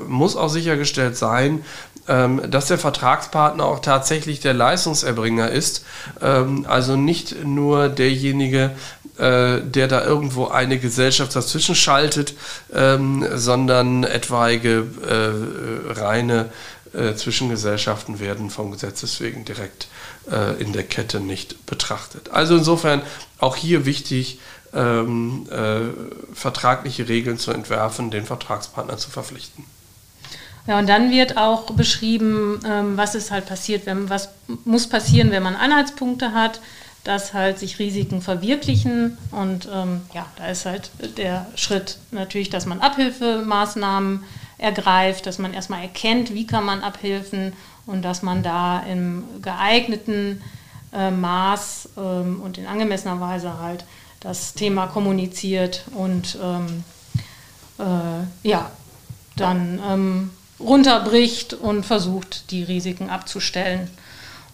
[0.07, 1.65] muss auch sichergestellt sein,
[2.09, 5.85] ähm, dass der Vertragspartner auch tatsächlich der Leistungserbringer ist.
[6.23, 8.73] Ähm, also nicht nur derjenige,
[9.19, 12.35] äh, der da irgendwo eine Gesellschaft dazwischen schaltet,
[12.75, 16.51] ähm, sondern etwaige äh, reine
[16.93, 19.89] äh, Zwischengesellschaften werden vom Gesetzes wegen direkt
[20.31, 22.31] äh, in der Kette nicht betrachtet.
[22.31, 23.03] Also insofern
[23.39, 24.39] auch hier wichtig,
[24.75, 29.65] ähm, äh, vertragliche Regeln zu entwerfen, den Vertragspartner zu verpflichten.
[30.67, 34.31] Ja, und dann wird auch beschrieben, ähm, was ist halt passiert, wenn, was
[34.65, 36.61] muss passieren, wenn man Anhaltspunkte hat,
[37.05, 39.17] dass halt sich Risiken verwirklichen.
[39.31, 44.25] Und ähm, ja, da ist halt der Schritt natürlich, dass man Abhilfemaßnahmen
[44.59, 47.53] ergreift, dass man erstmal erkennt, wie kann man abhelfen
[47.87, 50.43] und dass man da im geeigneten
[50.93, 53.85] äh, Maß ähm, und in angemessener Weise halt
[54.21, 56.85] das Thema kommuniziert und ähm,
[57.79, 58.71] äh, ja,
[59.37, 63.91] dann ähm, runterbricht und versucht, die Risiken abzustellen.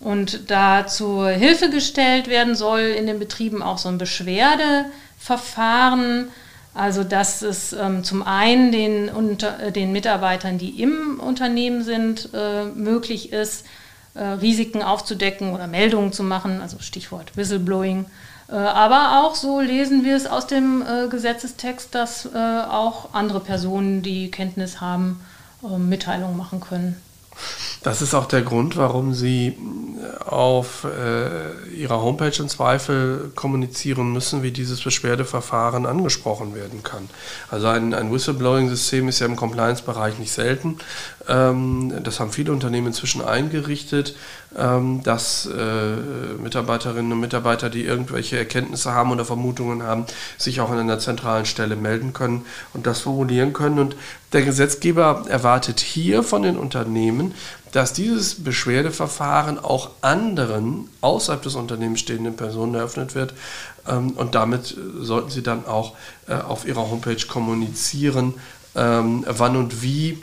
[0.01, 6.27] Und da zur Hilfe gestellt werden soll in den Betrieben auch so ein Beschwerdeverfahren,
[6.75, 12.31] also dass es ähm, zum einen den, unter, äh, den Mitarbeitern, die im Unternehmen sind,
[12.33, 13.67] äh, möglich ist,
[14.15, 18.07] äh, Risiken aufzudecken oder Meldungen zu machen, also Stichwort Whistleblowing.
[18.49, 24.03] Äh, aber auch so lesen wir es aus dem äh, Gesetzestext, dass auch andere Personen,
[24.03, 25.21] die Kenntnis haben,
[25.79, 27.01] Mitteilungen machen können.
[27.83, 34.13] Das ist auch der Grund, warum Sie äh, auf äh, Ihrer Homepage im Zweifel kommunizieren
[34.13, 37.09] müssen, wie dieses Beschwerdeverfahren angesprochen werden kann.
[37.51, 40.79] Also ein, ein Whistleblowing-System ist ja im Compliance-Bereich nicht selten.
[41.29, 44.15] Ähm, das haben viele Unternehmen inzwischen eingerichtet,
[44.55, 45.97] dass äh,
[46.43, 50.05] Mitarbeiterinnen und Mitarbeiter, die irgendwelche Erkenntnisse haben oder Vermutungen haben,
[50.37, 53.79] sich auch an einer zentralen Stelle melden können und das formulieren können.
[53.79, 53.97] Und
[54.33, 57.35] der Gesetzgeber erwartet hier von den Unternehmen,
[57.73, 63.35] dass dieses Beschwerdeverfahren auch anderen außerhalb des Unternehmens stehenden Personen eröffnet wird.
[63.89, 65.95] Ähm, und damit sollten Sie dann auch
[66.29, 68.35] äh, auf Ihrer Homepage kommunizieren,
[68.75, 70.19] ähm, wann und wie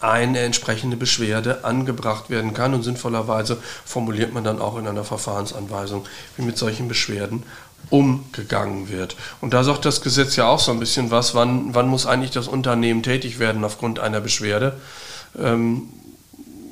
[0.00, 2.74] eine entsprechende Beschwerde angebracht werden kann.
[2.74, 7.42] Und sinnvollerweise formuliert man dann auch in einer Verfahrensanweisung, wie mit solchen Beschwerden
[7.88, 9.16] umgegangen wird.
[9.40, 12.30] Und da sagt das Gesetz ja auch so ein bisschen was, wann, wann muss eigentlich
[12.30, 14.78] das Unternehmen tätig werden aufgrund einer Beschwerde.
[15.38, 15.88] Ähm,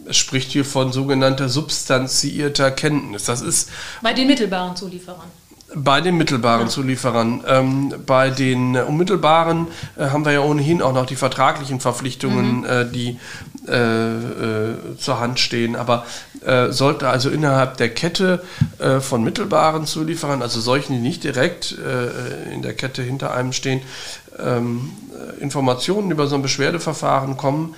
[0.06, 3.24] es spricht hier von sogenannter substanziierter Kenntnis.
[3.24, 3.70] Das ist
[4.02, 5.30] bei den mittelbaren Zulieferern.
[5.74, 6.68] Bei den mittelbaren.
[6.68, 7.44] Zulieferern.
[7.46, 12.64] Ähm, bei den unmittelbaren äh, haben wir ja ohnehin auch noch die vertraglichen Verpflichtungen, mhm.
[12.64, 13.18] äh, die
[13.68, 15.76] äh, äh zur Hand stehen.
[15.76, 16.06] Aber
[16.44, 18.42] äh, sollte also innerhalb der Kette
[18.78, 21.76] äh, von mittelbaren Zulieferern, also solchen, die nicht direkt
[22.52, 23.82] in der Kette hinter einem stehen,
[24.38, 24.92] ähm,
[25.40, 27.74] Informationen über so ein Beschwerdeverfahren kommen,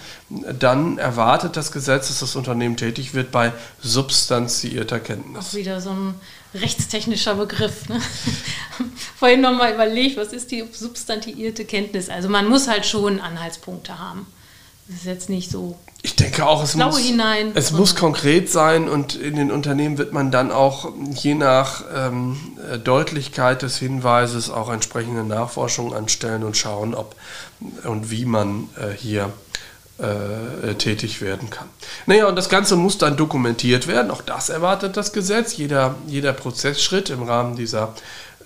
[0.58, 5.48] dann erwartet das Gesetz, dass das Unternehmen tätig wird bei substanziierter Kenntnis.
[5.48, 6.14] Auch wieder so ein
[6.54, 7.88] rechtstechnischer Begriff.
[7.88, 8.00] Ne?
[9.16, 12.08] Vorhin nochmal überlegt, was ist die substantiierte Kenntnis?
[12.08, 14.26] Also man muss halt schon Anhaltspunkte haben.
[14.88, 15.78] Das ist jetzt nicht so.
[16.02, 20.12] Ich denke auch, es, muss, hinein, es muss konkret sein und in den Unternehmen wird
[20.12, 26.94] man dann auch je nach ähm, Deutlichkeit des Hinweises auch entsprechende Nachforschungen anstellen und schauen,
[26.94, 27.14] ob
[27.84, 29.30] und wie man äh, hier
[30.00, 31.68] äh, tätig werden kann.
[32.06, 34.10] Naja, und das Ganze muss dann dokumentiert werden.
[34.10, 35.56] Auch das erwartet das Gesetz.
[35.56, 37.94] Jeder, jeder Prozessschritt im Rahmen dieser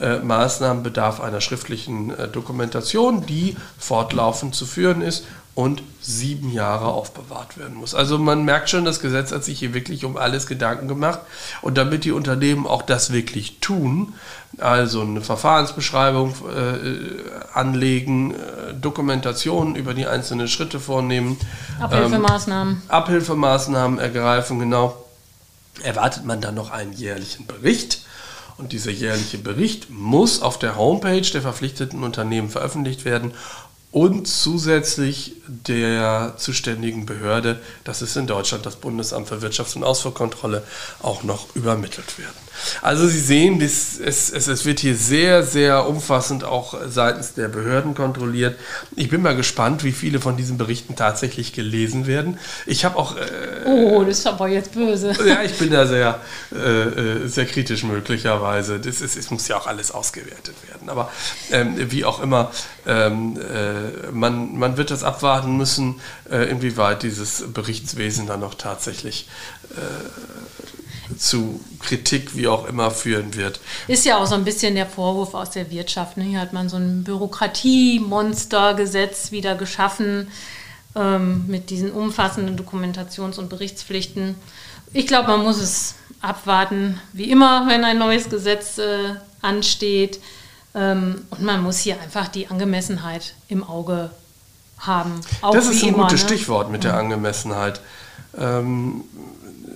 [0.01, 6.87] äh, Maßnahmen bedarf einer schriftlichen äh, Dokumentation, die fortlaufend zu führen ist und sieben Jahre
[6.87, 7.95] aufbewahrt werden muss.
[7.95, 11.21] Also man merkt schon, das Gesetz hat sich hier wirklich um alles Gedanken gemacht.
[11.62, 14.14] Und damit die Unternehmen auch das wirklich tun,
[14.59, 21.38] also eine Verfahrensbeschreibung äh, anlegen, äh, Dokumentationen über die einzelnen Schritte vornehmen,
[21.81, 22.75] Abhilfemaßnahmen.
[22.75, 25.05] Ähm, Abhilfemaßnahmen ergreifen, genau,
[25.83, 28.01] erwartet man dann noch einen jährlichen Bericht.
[28.57, 33.33] Und dieser jährliche Bericht muss auf der Homepage der verpflichteten Unternehmen veröffentlicht werden
[33.94, 40.64] und zusätzlich der zuständigen Behörde, das ist in Deutschland das Bundesamt für Wirtschafts- und Ausfuhrkontrolle,
[41.00, 42.43] auch noch übermittelt werden.
[42.83, 47.95] Also Sie sehen, es, es, es wird hier sehr, sehr umfassend auch seitens der Behörden
[47.95, 48.59] kontrolliert.
[48.97, 52.38] Ich bin mal gespannt, wie viele von diesen Berichten tatsächlich gelesen werden.
[52.67, 53.17] Ich habe auch...
[53.17, 55.12] Äh, oh, das ist aber jetzt böse.
[55.25, 56.21] Ja, ich bin da sehr,
[56.53, 58.79] äh, sehr kritisch möglicherweise.
[58.79, 60.90] Das ist, es muss ja auch alles ausgewertet werden.
[60.90, 61.11] Aber
[61.51, 62.51] ähm, wie auch immer,
[62.87, 69.29] ähm, äh, man, man wird das abwarten müssen, äh, inwieweit dieses Berichtswesen dann noch tatsächlich
[69.71, 70.74] äh,
[71.19, 73.61] zu Kritik, wie auch immer, führen wird.
[73.88, 76.17] Ist ja auch so ein bisschen der Vorwurf aus der Wirtschaft.
[76.17, 76.25] Ne?
[76.25, 80.29] Hier hat man so ein Bürokratiemonstergesetz wieder geschaffen
[80.97, 84.35] ähm, mit diesen umfassenden Dokumentations- und Berichtspflichten.
[84.93, 90.19] Ich glaube, man muss es abwarten, wie immer, wenn ein neues Gesetz äh, ansteht.
[90.75, 94.11] Ähm, und man muss hier einfach die Angemessenheit im Auge
[94.79, 95.21] haben.
[95.53, 96.29] das ist ein immer, gutes ne?
[96.29, 97.83] Stichwort mit der Angemessenheit.
[98.37, 99.05] Ähm,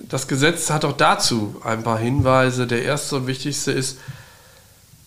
[0.09, 2.67] das Gesetz hat auch dazu ein paar Hinweise.
[2.67, 3.97] Der erste und wichtigste ist,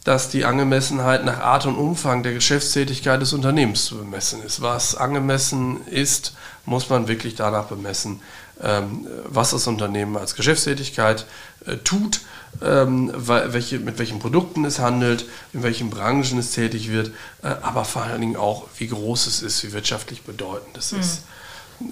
[0.04, 4.62] dass die Angemessenheit nach Art und Umfang der Geschäftstätigkeit des Unternehmens zu bemessen ist.
[4.62, 6.34] Was angemessen ist,
[6.64, 8.20] muss man wirklich danach bemessen,
[8.60, 11.26] ähm, was das Unternehmen als Geschäftstätigkeit
[11.66, 12.20] äh, tut,
[12.62, 17.84] ähm, welche, mit welchen Produkten es handelt, in welchen Branchen es tätig wird, äh, aber
[17.84, 21.22] vor allen Dingen auch, wie groß es ist, wie wirtschaftlich bedeutend es ist.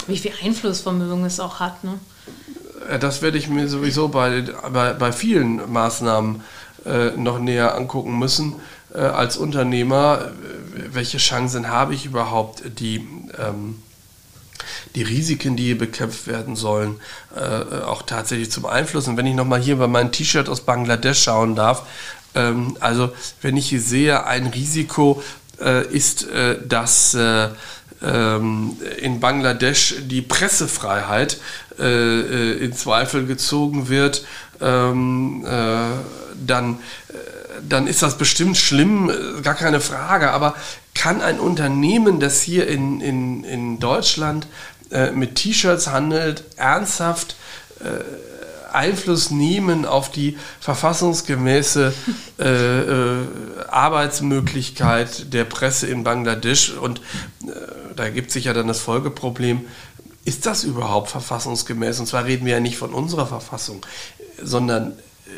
[0.06, 1.82] Wie viel Einflussvermögen es auch hat.
[1.82, 1.98] Ne?
[2.88, 6.42] Äh, das werde ich mir sowieso bei, bei, bei vielen Maßnahmen
[6.86, 8.54] äh, noch näher angucken müssen.
[8.94, 10.30] Äh, als Unternehmer,
[10.92, 13.06] welche Chancen habe ich überhaupt, die,
[13.38, 13.82] ähm,
[14.94, 17.00] die Risiken, die hier bekämpft werden sollen,
[17.36, 19.08] äh, auch tatsächlich zum Einfluss.
[19.08, 21.86] Und wenn ich nochmal hier bei meinem T-Shirt aus Bangladesch schauen darf,
[22.34, 23.12] ähm, also
[23.42, 25.22] wenn ich hier sehe, ein Risiko
[25.60, 27.48] äh, ist, äh, dass äh,
[28.03, 31.38] ähm, in Bangladesch die Pressefreiheit
[31.78, 34.24] äh, äh, in Zweifel gezogen wird,
[34.61, 35.44] ähm,
[36.46, 36.78] dann
[37.68, 40.30] dann ist das bestimmt schlimm, gar keine Frage.
[40.30, 40.55] Aber
[40.94, 44.46] kann ein Unternehmen, das hier in, in, in Deutschland
[44.90, 47.36] äh, mit T-Shirts handelt, ernsthaft
[47.80, 48.39] äh,
[48.74, 51.92] Einfluss nehmen auf die verfassungsgemäße
[52.38, 53.26] äh, äh,
[53.68, 56.76] Arbeitsmöglichkeit der Presse in Bangladesch?
[56.76, 57.00] Und
[57.46, 57.50] äh,
[57.96, 59.66] da ergibt sich ja dann das Folgeproblem,
[60.24, 62.00] ist das überhaupt verfassungsgemäß?
[62.00, 63.84] Und zwar reden wir ja nicht von unserer Verfassung,
[64.42, 64.92] sondern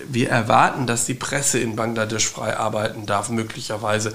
[0.09, 4.14] wir erwarten, dass die Presse in Bangladesch frei arbeiten darf, möglicherweise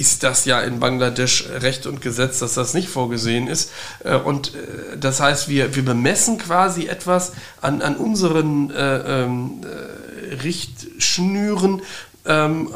[0.00, 3.70] ist das ja in Bangladesch Recht und Gesetz, dass das nicht vorgesehen ist.
[4.02, 9.60] Äh, und äh, das heißt, wir, wir bemessen quasi etwas an, an unseren äh, ähm,
[9.62, 11.82] äh, Richtschnüren
[12.26, 12.68] ähm,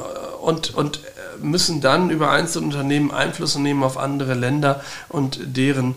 [0.43, 1.01] und, und
[1.43, 5.97] müssen dann über einzelne Unternehmen Einfluss nehmen auf andere Länder und deren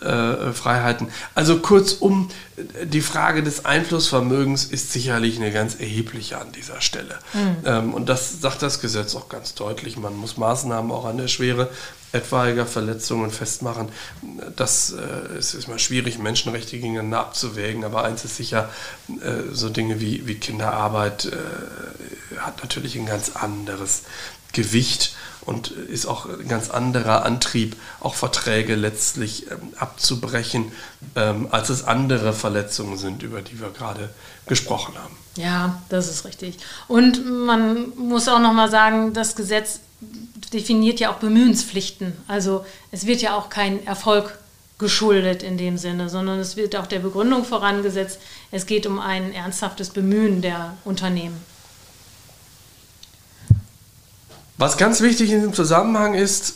[0.00, 1.08] äh, Freiheiten.
[1.34, 2.30] Also kurzum,
[2.84, 7.18] die Frage des Einflussvermögens ist sicherlich eine ganz erhebliche an dieser Stelle.
[7.32, 7.56] Mhm.
[7.64, 9.96] Ähm, und das sagt das Gesetz auch ganz deutlich.
[9.96, 11.70] Man muss Maßnahmen auch an der Schwere
[12.12, 13.88] etwaiger Verletzungen festmachen.
[14.56, 18.70] Das äh, ist, ist mal schwierig, Menschenrechte gegeneinander abzuwägen, aber eins ist sicher,
[19.08, 24.04] äh, so Dinge wie, wie Kinderarbeit äh, hat natürlich ein ganz anderes
[24.52, 25.14] Gewicht
[25.48, 30.72] und ist auch ein ganz anderer Antrieb, auch Verträge letztlich ähm, abzubrechen,
[31.16, 34.10] ähm, als es andere Verletzungen sind, über die wir gerade
[34.46, 35.16] gesprochen haben.
[35.36, 36.58] Ja, das ist richtig.
[36.86, 39.80] Und man muss auch nochmal sagen, das Gesetz
[40.52, 42.12] definiert ja auch Bemühenspflichten.
[42.26, 44.38] Also es wird ja auch kein Erfolg
[44.78, 48.20] geschuldet in dem Sinne, sondern es wird auch der Begründung vorangesetzt,
[48.50, 51.36] es geht um ein ernsthaftes Bemühen der Unternehmen.
[54.58, 56.54] Was ganz wichtig in diesem Zusammenhang ist,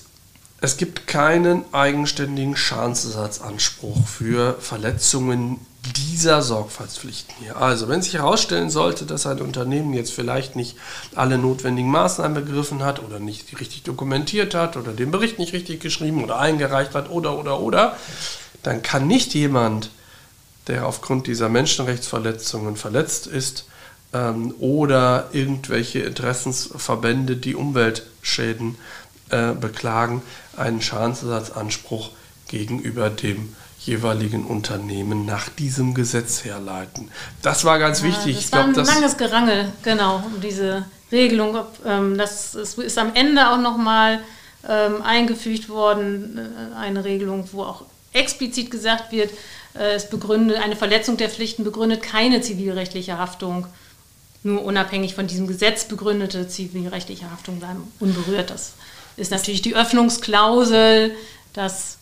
[0.60, 5.64] es gibt keinen eigenständigen Schadensersatzanspruch für Verletzungen
[5.96, 7.56] dieser Sorgfaltspflichten hier.
[7.56, 10.76] Also, wenn sich herausstellen sollte, dass ein Unternehmen jetzt vielleicht nicht
[11.14, 15.78] alle notwendigen Maßnahmen begriffen hat oder nicht richtig dokumentiert hat oder den Bericht nicht richtig
[15.78, 17.96] geschrieben oder eingereicht hat oder oder oder,
[18.64, 19.90] dann kann nicht jemand,
[20.66, 23.64] der aufgrund dieser Menschenrechtsverletzungen verletzt ist,
[24.12, 28.76] ähm, oder irgendwelche Interessensverbände, die Umweltschäden
[29.30, 30.22] äh, beklagen,
[30.56, 32.10] einen Schadensersatzanspruch
[32.48, 33.54] gegenüber dem
[33.84, 37.10] jeweiligen Unternehmen nach diesem Gesetz herleiten.
[37.42, 38.36] Das war ganz ja, wichtig.
[38.36, 41.56] Das ich war glaub, ein langes Gerangel, genau, um diese Regelung.
[41.56, 44.20] Ob, ähm, das, ist am Ende auch nochmal
[44.68, 49.30] ähm, eingefügt worden, äh, eine Regelung, wo auch explizit gesagt wird,
[49.74, 53.66] äh, es begründet, eine Verletzung der Pflichten begründet keine zivilrechtliche Haftung
[54.44, 58.50] nur unabhängig von diesem Gesetz begründete zivilrechtliche Haftung bleiben unberührt.
[58.50, 58.72] Das
[59.16, 61.12] ist natürlich die Öffnungsklausel,
[61.52, 61.98] dass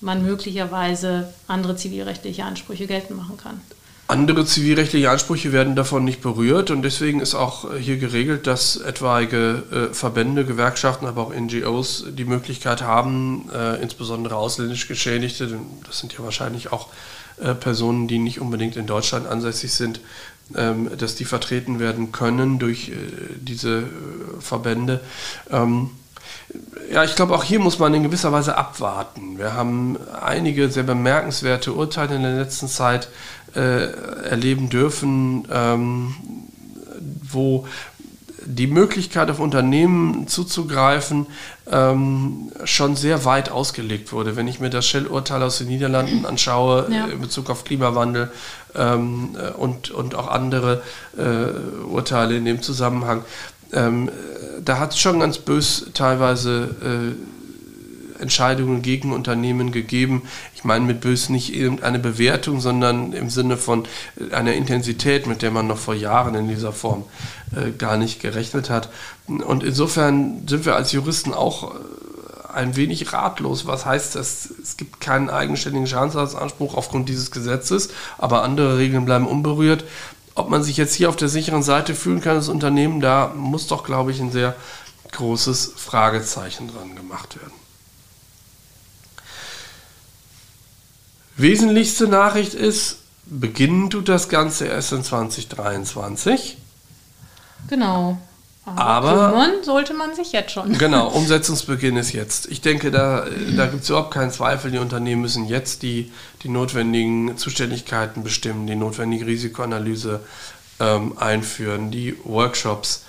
[0.00, 3.60] man möglicherweise andere zivilrechtliche Ansprüche geltend machen kann.
[4.06, 9.62] Andere zivilrechtliche Ansprüche werden davon nicht berührt und deswegen ist auch hier geregelt, dass etwaige
[9.90, 16.12] äh, Verbände, Gewerkschaften, aber auch NGOs die Möglichkeit haben, äh, insbesondere ausländisch Geschädigte, das sind
[16.12, 16.88] ja wahrscheinlich auch
[17.38, 20.00] äh, Personen, die nicht unbedingt in Deutschland ansässig sind,
[20.56, 22.94] ähm, dass die vertreten werden können durch äh,
[23.40, 25.00] diese äh, Verbände.
[25.50, 25.90] Ähm,
[26.92, 29.38] ja, ich glaube, auch hier muss man in gewisser Weise abwarten.
[29.38, 33.08] Wir haben einige sehr bemerkenswerte Urteile in der letzten Zeit
[33.54, 33.86] äh,
[34.28, 36.14] erleben dürfen, ähm,
[37.22, 37.66] wo
[38.46, 41.26] die Möglichkeit auf Unternehmen zuzugreifen
[41.70, 44.36] ähm, schon sehr weit ausgelegt wurde.
[44.36, 47.06] Wenn ich mir das Shell-Urteil aus den Niederlanden anschaue ja.
[47.06, 48.30] in Bezug auf Klimawandel
[48.74, 50.82] ähm, äh, und, und auch andere
[51.16, 53.24] äh, Urteile in dem Zusammenhang,
[53.72, 54.10] ähm,
[54.64, 60.22] da hat es schon ganz bös teilweise äh, Entscheidungen gegen Unternehmen gegeben.
[60.54, 63.86] Ich meine mit bös nicht irgendeine Bewertung, sondern im Sinne von
[64.30, 67.04] einer Intensität, mit der man noch vor Jahren in dieser Form
[67.54, 68.88] äh, gar nicht gerechnet hat.
[69.26, 71.78] Und insofern sind wir als Juristen auch äh,
[72.54, 73.66] ein wenig ratlos.
[73.66, 74.48] Was heißt das?
[74.62, 79.84] Es gibt keinen eigenständigen Schadensersatzanspruch aufgrund dieses Gesetzes, aber andere Regeln bleiben unberührt.
[80.34, 83.66] Ob man sich jetzt hier auf der sicheren Seite fühlen kann, das Unternehmen, da muss
[83.66, 84.56] doch, glaube ich, ein sehr
[85.12, 87.52] großes Fragezeichen dran gemacht werden.
[91.36, 96.58] Wesentlichste Nachricht ist, beginnen tut das Ganze erst in 2023.
[97.68, 98.18] Genau.
[98.66, 100.78] Aber, kümmern sollte man sich jetzt schon.
[100.78, 102.46] Genau, Umsetzungsbeginn ist jetzt.
[102.46, 104.70] Ich denke, da, da gibt es überhaupt keinen Zweifel.
[104.70, 106.10] Die Unternehmen müssen jetzt die,
[106.42, 110.20] die notwendigen Zuständigkeiten bestimmen, die notwendige Risikoanalyse
[110.80, 113.04] ähm, einführen, die Workshops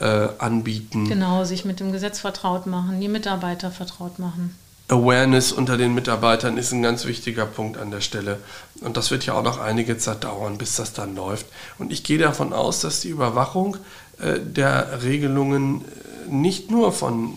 [0.00, 1.08] äh, anbieten.
[1.08, 4.56] Genau, sich mit dem Gesetz vertraut machen, die Mitarbeiter vertraut machen.
[4.88, 8.38] Awareness unter den Mitarbeitern ist ein ganz wichtiger Punkt an der Stelle.
[8.82, 11.46] Und das wird ja auch noch einige Zeit dauern, bis das dann läuft.
[11.78, 13.78] Und ich gehe davon aus, dass die Überwachung
[14.18, 17.34] der Regelungen äh, nicht nur von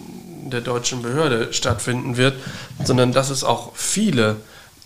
[0.49, 2.35] der deutschen Behörde stattfinden wird,
[2.83, 4.37] sondern dass es auch viele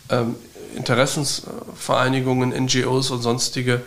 [0.09, 0.35] ähm,
[0.75, 3.81] Interessensvereinigungen, NGOs und sonstige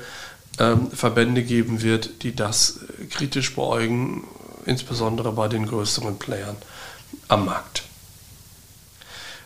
[0.59, 4.25] ähm, Verbände geben wird, die das äh, kritisch beäugen,
[4.67, 6.57] insbesondere bei den größeren Playern
[7.29, 7.83] am Markt.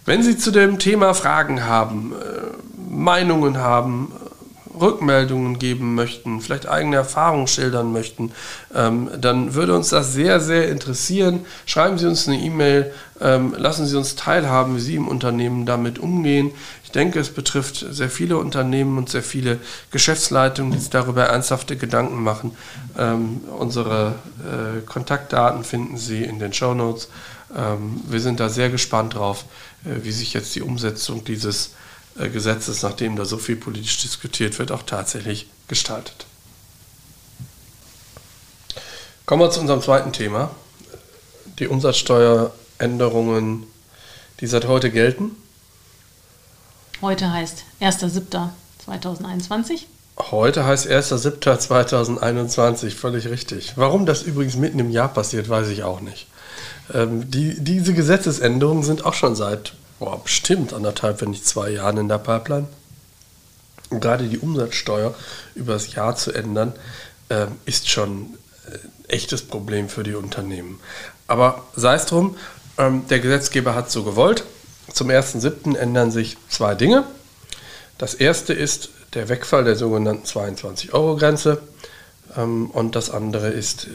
[0.05, 4.38] Wenn Sie zu dem Thema Fragen haben, äh, Meinungen haben, äh,
[4.81, 8.33] Rückmeldungen geben möchten, vielleicht eigene Erfahrungen schildern möchten,
[8.75, 11.45] ähm, dann würde uns das sehr, sehr interessieren.
[11.67, 15.99] Schreiben Sie uns eine E-Mail, ähm, lassen Sie uns teilhaben, wie Sie im Unternehmen damit
[15.99, 16.53] umgehen.
[16.85, 19.59] Ich denke, es betrifft sehr viele Unternehmen und sehr viele
[19.91, 22.57] Geschäftsleitungen, die sich darüber ernsthafte Gedanken machen.
[22.99, 27.09] Ähm, unsere äh, Kontaktdaten finden Sie in den Show Notes.
[27.55, 29.45] Ähm, wir sind da sehr gespannt drauf,
[29.85, 31.73] äh, wie sich jetzt die Umsetzung dieses
[32.27, 36.27] Gesetzes, nachdem da so viel politisch diskutiert wird, auch tatsächlich gestaltet.
[39.27, 40.51] Kommen wir zu unserem zweiten Thema,
[41.59, 43.65] die Umsatzsteueränderungen,
[44.41, 45.37] die seit heute gelten.
[47.03, 49.83] Heute heißt 1.7.2021.
[50.19, 53.75] Heute heißt 1.7.2021, völlig richtig.
[53.77, 56.27] Warum das übrigens mitten im Jahr passiert, weiß ich auch nicht.
[56.93, 61.99] Ähm, die, diese Gesetzesänderungen sind auch schon seit boah, bestimmt anderthalb, wenn nicht zwei Jahren
[61.99, 62.69] in der Pipeline.
[63.91, 65.15] Und gerade die Umsatzsteuer
[65.55, 66.73] über das Jahr zu ändern,
[67.29, 68.37] äh, ist schon
[68.67, 70.81] ein echtes Problem für die Unternehmen.
[71.27, 72.37] Aber sei es drum,
[72.77, 74.45] ähm, der Gesetzgeber hat so gewollt.
[74.93, 75.77] Zum 1.7.
[75.77, 77.05] ändern sich zwei Dinge.
[77.99, 81.61] Das erste ist der Wegfall der sogenannten 22-Euro-Grenze
[82.37, 83.91] ähm, und das andere ist äh,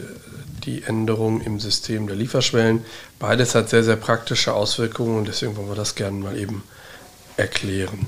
[0.66, 2.86] die Änderung im System der Lieferschwellen.
[3.20, 6.62] Beides hat sehr, sehr praktische Auswirkungen und deswegen wollen wir das gerne mal eben
[7.38, 8.06] erklären.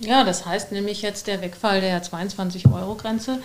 [0.00, 3.38] Ja, das heißt nämlich jetzt der Wegfall der 22-Euro-Grenze,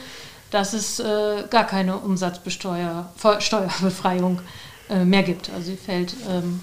[0.49, 4.41] dass es äh, gar keine Umsatzsteuerbefreiung
[4.89, 5.51] äh, mehr gibt.
[5.51, 6.61] Also sie fällt ähm,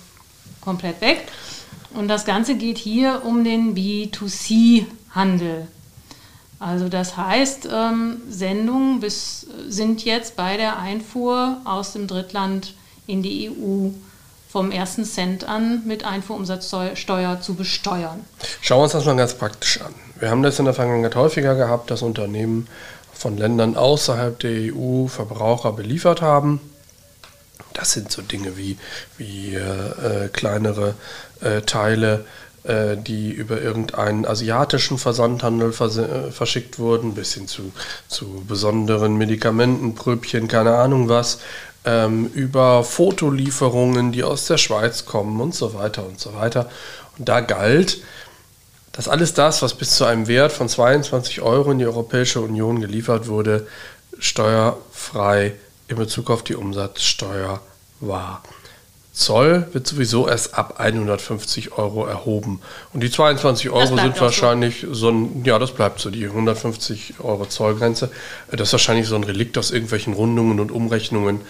[0.60, 1.28] komplett weg.
[1.94, 5.68] Und das Ganze geht hier um den B2C-Handel.
[6.64, 12.72] Also das heißt, ähm, Sendungen bis, sind jetzt bei der Einfuhr aus dem Drittland
[13.06, 13.90] in die EU
[14.48, 18.24] vom ersten Cent an mit Einfuhrumsatzsteuer zu besteuern.
[18.62, 19.94] Schauen wir uns das mal ganz praktisch an.
[20.18, 22.66] Wir haben das in der Vergangenheit häufiger gehabt, dass Unternehmen
[23.12, 26.60] von Ländern außerhalb der EU Verbraucher beliefert haben.
[27.74, 28.78] Das sind so Dinge wie,
[29.18, 30.94] wie äh, kleinere
[31.42, 32.43] äh, Teile äh,
[32.96, 37.72] die über irgendeinen asiatischen Versandhandel vers äh, verschickt wurden, bis hin zu,
[38.08, 41.40] zu besonderen Medikamenten, Pröbchen, keine Ahnung was,
[41.84, 46.70] ähm, über Fotolieferungen, die aus der Schweiz kommen und so weiter und so weiter.
[47.18, 47.98] Und da galt,
[48.92, 52.80] dass alles das, was bis zu einem Wert von 22 Euro in die Europäische Union
[52.80, 53.66] geliefert wurde,
[54.18, 55.54] steuerfrei
[55.88, 57.60] in Bezug auf die Umsatzsteuer
[58.00, 58.42] war.
[59.14, 62.60] Zoll wird sowieso erst ab 150 Euro erhoben.
[62.92, 64.94] Und die 22 Euro sind wahrscheinlich so.
[64.94, 65.08] so.
[65.10, 68.10] ein, ja, das bleibt so, die 150 Euro Zollgrenze.
[68.50, 71.42] Das ist wahrscheinlich so ein Relikt aus irgendwelchen Rundungen und Umrechnungen,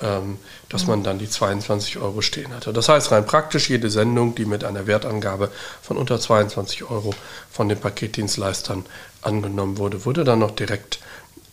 [0.00, 0.88] ähm, dass mhm.
[0.88, 2.72] man dann die 22 Euro stehen hatte.
[2.72, 7.14] Das heißt, rein praktisch, jede Sendung, die mit einer Wertangabe von unter 22 Euro
[7.52, 8.84] von den Paketdienstleistern
[9.22, 10.98] angenommen wurde, wurde dann noch direkt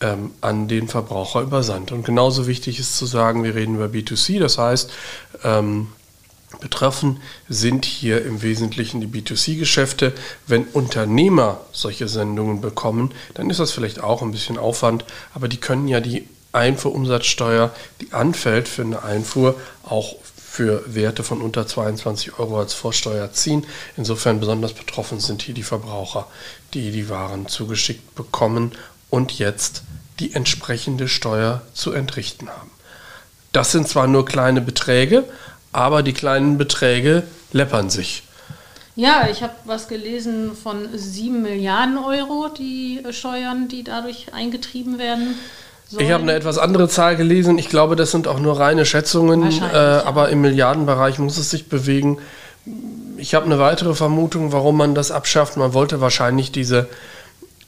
[0.01, 1.91] ähm, an den Verbraucher übersandt.
[1.91, 4.91] Und genauso wichtig ist zu sagen, wir reden über B2C, das heißt,
[5.43, 5.87] ähm,
[6.59, 10.13] Betroffen sind hier im Wesentlichen die B2C-Geschäfte.
[10.47, 15.57] Wenn Unternehmer solche Sendungen bekommen, dann ist das vielleicht auch ein bisschen Aufwand, aber die
[15.57, 17.71] können ja die Einfuhrumsatzsteuer,
[18.01, 20.15] die anfällt für eine Einfuhr, auch
[20.49, 23.65] für Werte von unter 22 Euro als Vorsteuer ziehen.
[23.95, 26.27] Insofern besonders betroffen sind hier die Verbraucher,
[26.73, 28.71] die die Waren zugeschickt bekommen
[29.09, 29.83] und jetzt
[30.19, 32.71] die entsprechende Steuer zu entrichten haben.
[33.51, 35.23] Das sind zwar nur kleine Beträge,
[35.71, 38.23] aber die kleinen Beträge läppern sich.
[38.95, 45.35] Ja, ich habe was gelesen von 7 Milliarden Euro, die Steuern, die dadurch eingetrieben werden.
[45.87, 46.05] Sollen.
[46.05, 47.57] Ich habe eine etwas andere Zahl gelesen.
[47.57, 51.69] Ich glaube, das sind auch nur reine Schätzungen, äh, aber im Milliardenbereich muss es sich
[51.69, 52.17] bewegen.
[53.17, 55.57] Ich habe eine weitere Vermutung, warum man das abschafft.
[55.57, 56.89] Man wollte wahrscheinlich diese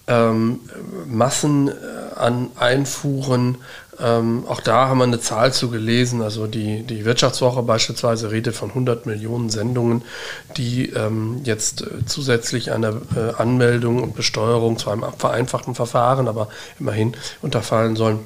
[0.08, 0.60] ähm,
[1.08, 1.72] Massen äh,
[2.16, 3.58] an Einfuhren
[4.02, 6.22] Ähm, auch da haben wir eine Zahl zu gelesen.
[6.22, 10.02] Also die, die Wirtschaftswoche beispielsweise redet von 100 Millionen Sendungen,
[10.58, 16.48] die ähm, jetzt äh, zusätzlich einer äh, Anmeldung und Besteuerung zu einem vereinfachten Verfahren, aber
[16.80, 18.20] immerhin unterfallen sollen.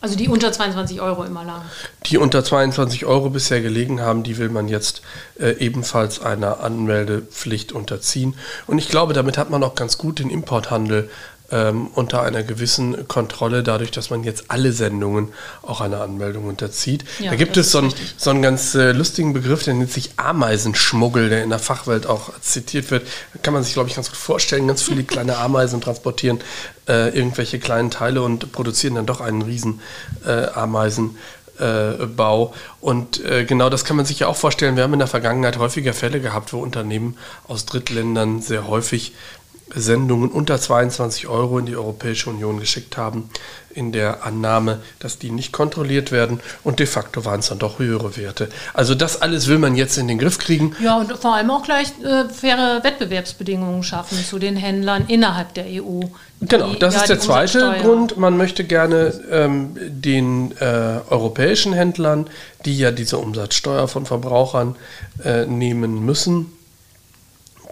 [0.00, 1.62] Also die unter 22 Euro immer lang.
[2.06, 5.02] Die unter 22 Euro bisher gelegen haben, die will man jetzt
[5.40, 8.34] äh, ebenfalls einer Anmeldepflicht unterziehen.
[8.68, 11.10] Und ich glaube, damit hat man auch ganz gut den Importhandel
[11.50, 15.28] ähm, unter einer gewissen Kontrolle, dadurch, dass man jetzt alle Sendungen
[15.62, 17.04] auch einer Anmeldung unterzieht.
[17.18, 20.10] Ja, da gibt es so einen, so einen ganz äh, lustigen Begriff, der nennt sich
[20.16, 23.06] Ameisenschmuggel, der in der Fachwelt auch zitiert wird.
[23.32, 24.66] Da kann man sich, glaube ich, ganz gut vorstellen.
[24.66, 26.40] Ganz viele kleine Ameisen transportieren
[26.86, 29.80] äh, irgendwelche kleinen Teile und produzieren dann doch einen riesen
[30.26, 31.16] äh, Ameisen.
[32.16, 32.54] Bau.
[32.80, 34.76] Und äh, genau das kann man sich ja auch vorstellen.
[34.76, 37.16] Wir haben in der Vergangenheit häufiger Fälle gehabt, wo Unternehmen
[37.48, 39.12] aus Drittländern sehr häufig
[39.74, 43.30] Sendungen unter 22 Euro in die Europäische Union geschickt haben,
[43.70, 47.78] in der Annahme, dass die nicht kontrolliert werden und de facto waren es dann doch
[47.78, 48.48] höhere Werte.
[48.74, 50.74] Also das alles will man jetzt in den Griff kriegen.
[50.82, 55.66] Ja, und vor allem auch gleich äh, faire Wettbewerbsbedingungen schaffen zu den Händlern innerhalb der
[55.66, 56.00] EU.
[56.40, 58.16] Genau, das ja, ist der zweite Grund.
[58.16, 62.28] Man möchte gerne ähm, den äh, europäischen Händlern,
[62.64, 64.76] die ja diese Umsatzsteuer von Verbrauchern
[65.24, 66.52] äh, nehmen müssen,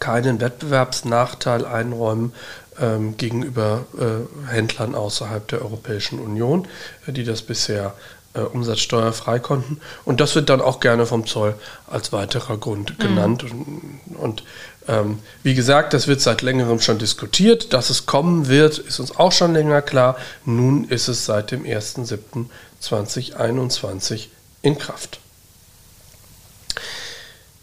[0.01, 2.33] keinen Wettbewerbsnachteil einräumen
[2.81, 6.69] ähm, gegenüber äh, Händlern außerhalb der Europäischen Union,
[7.07, 7.95] äh, die das bisher
[8.35, 9.81] äh, umsatzsteuerfrei konnten.
[10.05, 11.55] Und das wird dann auch gerne vom Zoll
[11.87, 13.03] als weiterer Grund mhm.
[13.03, 13.45] genannt.
[13.45, 14.01] Mhm.
[14.07, 14.43] Und, und
[14.89, 17.73] ähm, wie gesagt, das wird seit längerem schon diskutiert.
[17.73, 20.17] Dass es kommen wird, ist uns auch schon länger klar.
[20.45, 24.29] Nun ist es seit dem 1.7.2021
[24.63, 25.19] in Kraft.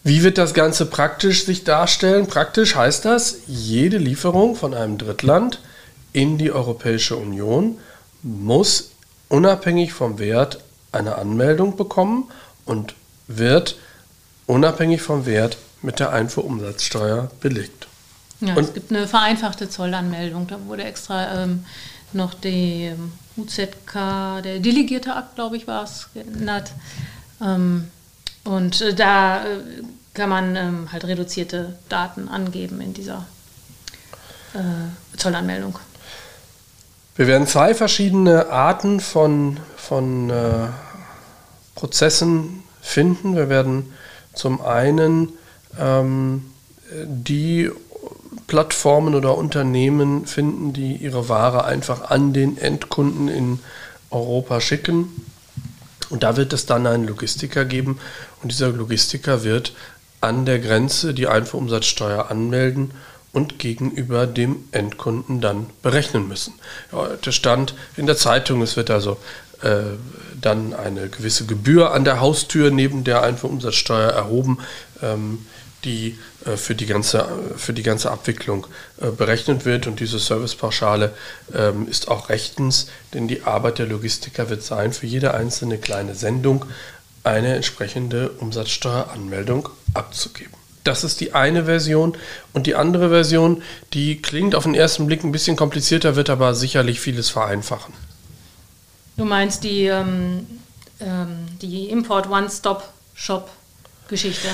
[0.03, 2.27] Wie wird das Ganze praktisch sich darstellen?
[2.27, 5.59] Praktisch heißt das, jede Lieferung von einem Drittland
[6.11, 7.77] in die Europäische Union
[8.21, 8.91] muss
[9.29, 10.59] unabhängig vom Wert
[10.91, 12.29] eine Anmeldung bekommen
[12.65, 12.95] und
[13.27, 13.77] wird
[14.45, 17.87] unabhängig vom Wert mit der Einfuhrumsatzsteuer belegt.
[18.41, 20.47] Ja, und es gibt eine vereinfachte Zollanmeldung.
[20.47, 21.65] Da wurde extra ähm,
[22.11, 23.93] noch die ähm, UZK,
[24.43, 26.71] der delegierte Akt, glaube ich, war es, geändert.
[27.41, 27.87] Ähm,
[28.43, 29.59] und äh, da äh,
[30.13, 33.25] kann man ähm, halt reduzierte Daten angeben in dieser
[34.53, 35.79] äh, Zollanmeldung.
[37.15, 40.67] Wir werden zwei verschiedene Arten von, von äh,
[41.75, 43.35] Prozessen finden.
[43.35, 43.93] Wir werden
[44.33, 45.33] zum einen
[45.79, 46.51] ähm,
[46.91, 47.71] die
[48.47, 53.59] Plattformen oder Unternehmen finden, die ihre Ware einfach an den Endkunden in
[54.11, 55.09] Europa schicken
[56.13, 57.99] und da wird es dann einen Logistiker geben
[58.43, 59.73] und dieser Logistiker wird
[60.23, 62.91] an der Grenze die Einfuhrumsatzsteuer anmelden
[63.33, 66.53] und gegenüber dem Endkunden dann berechnen müssen.
[67.25, 69.17] Der stand in der Zeitung, es wird also
[69.61, 69.81] äh,
[70.39, 74.59] dann eine gewisse Gebühr an der Haustür neben der Einfuhrumsatzsteuer erhoben.
[75.01, 75.39] Ähm,
[75.83, 78.67] die äh, für, die ganze, für die ganze Abwicklung
[79.01, 79.87] äh, berechnet wird.
[79.87, 81.13] Und diese Servicepauschale
[81.53, 86.15] ähm, ist auch rechtens, denn die Arbeit der Logistiker wird sein, für jede einzelne kleine
[86.15, 86.65] Sendung
[87.23, 90.53] eine entsprechende Umsatzsteueranmeldung abzugeben.
[90.83, 92.17] Das ist die eine Version.
[92.51, 93.63] Und die andere Version,
[93.93, 97.93] die klingt auf den ersten Blick ein bisschen komplizierter, wird aber sicherlich vieles vereinfachen.
[99.15, 100.45] Du meinst die, ähm,
[100.99, 103.49] ähm, die Import One-Stop-Shop
[104.09, 104.47] Geschichte.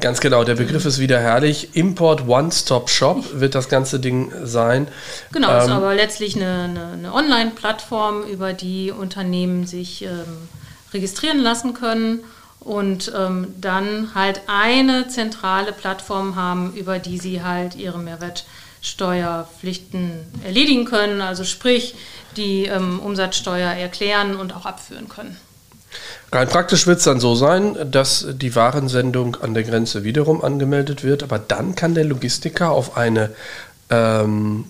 [0.00, 1.76] Ganz genau, der Begriff ist wieder herrlich.
[1.76, 4.88] Import One-Stop-Shop wird das ganze Ding sein.
[5.30, 10.48] Genau, ähm, ist aber letztlich eine, eine, eine Online-Plattform, über die Unternehmen sich ähm,
[10.94, 12.20] registrieren lassen können
[12.60, 20.12] und ähm, dann halt eine zentrale Plattform haben, über die sie halt ihre Mehrwertsteuerpflichten
[20.44, 21.94] erledigen können, also sprich
[22.36, 25.36] die ähm, Umsatzsteuer erklären und auch abführen können.
[26.32, 31.04] Rein praktisch wird es dann so sein, dass die Warensendung an der Grenze wiederum angemeldet
[31.04, 33.30] wird, aber dann kann der Logistiker auf eine
[33.90, 34.64] ähm,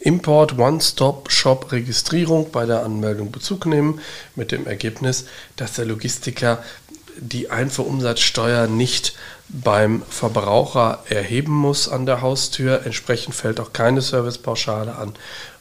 [0.00, 4.00] Import One-Stop-Shop Registrierung bei der Anmeldung Bezug nehmen,
[4.34, 5.26] mit dem Ergebnis,
[5.56, 6.62] dass der Logistiker
[7.16, 9.14] die Einfuhrumsatzsteuer nicht
[9.48, 12.86] beim Verbraucher erheben muss an der Haustür.
[12.86, 15.14] Entsprechend fällt auch keine Servicepauschale an.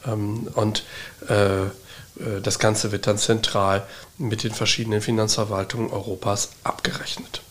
[0.05, 0.83] Ähm, und
[1.27, 1.69] äh, äh,
[2.41, 3.83] das Ganze wird dann zentral
[4.17, 7.41] mit den verschiedenen Finanzverwaltungen Europas abgerechnet.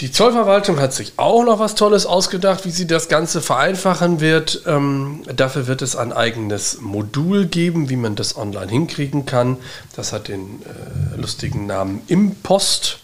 [0.00, 4.62] Die Zollverwaltung hat sich auch noch was Tolles ausgedacht, wie sie das Ganze vereinfachen wird.
[4.64, 9.56] Ähm, dafür wird es ein eigenes Modul geben, wie man das online hinkriegen kann.
[9.96, 13.00] Das hat den äh, lustigen Namen Impost.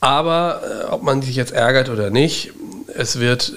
[0.00, 2.52] Aber äh, ob man sich jetzt ärgert oder nicht,
[2.94, 3.54] es wird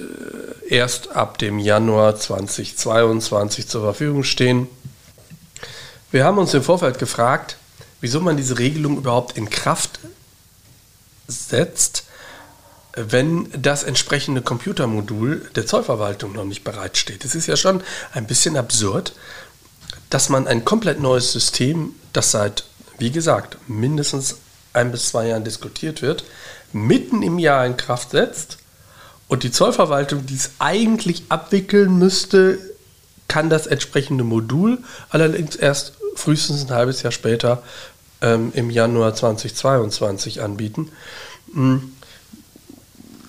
[0.70, 4.66] äh, erst ab dem Januar 2022 zur Verfügung stehen.
[6.10, 7.58] Wir haben uns im Vorfeld gefragt,
[8.00, 10.00] wieso man diese Regelung überhaupt in Kraft
[11.28, 12.04] setzt,
[12.96, 17.24] wenn das entsprechende Computermodul der Zollverwaltung noch nicht bereitsteht.
[17.24, 19.12] Es ist ja schon ein bisschen absurd,
[20.10, 22.64] dass man ein komplett neues System, das seit,
[22.98, 24.38] wie gesagt, mindestens
[24.72, 26.24] ein bis zwei Jahren diskutiert wird,
[26.72, 28.58] mitten im Jahr in Kraft setzt
[29.28, 32.58] und die Zollverwaltung, die es eigentlich abwickeln müsste,
[33.28, 34.78] kann das entsprechende Modul
[35.10, 37.62] allerdings erst frühestens ein halbes Jahr später
[38.22, 40.90] ähm, im Januar 2022 anbieten.
[41.52, 41.92] Hm.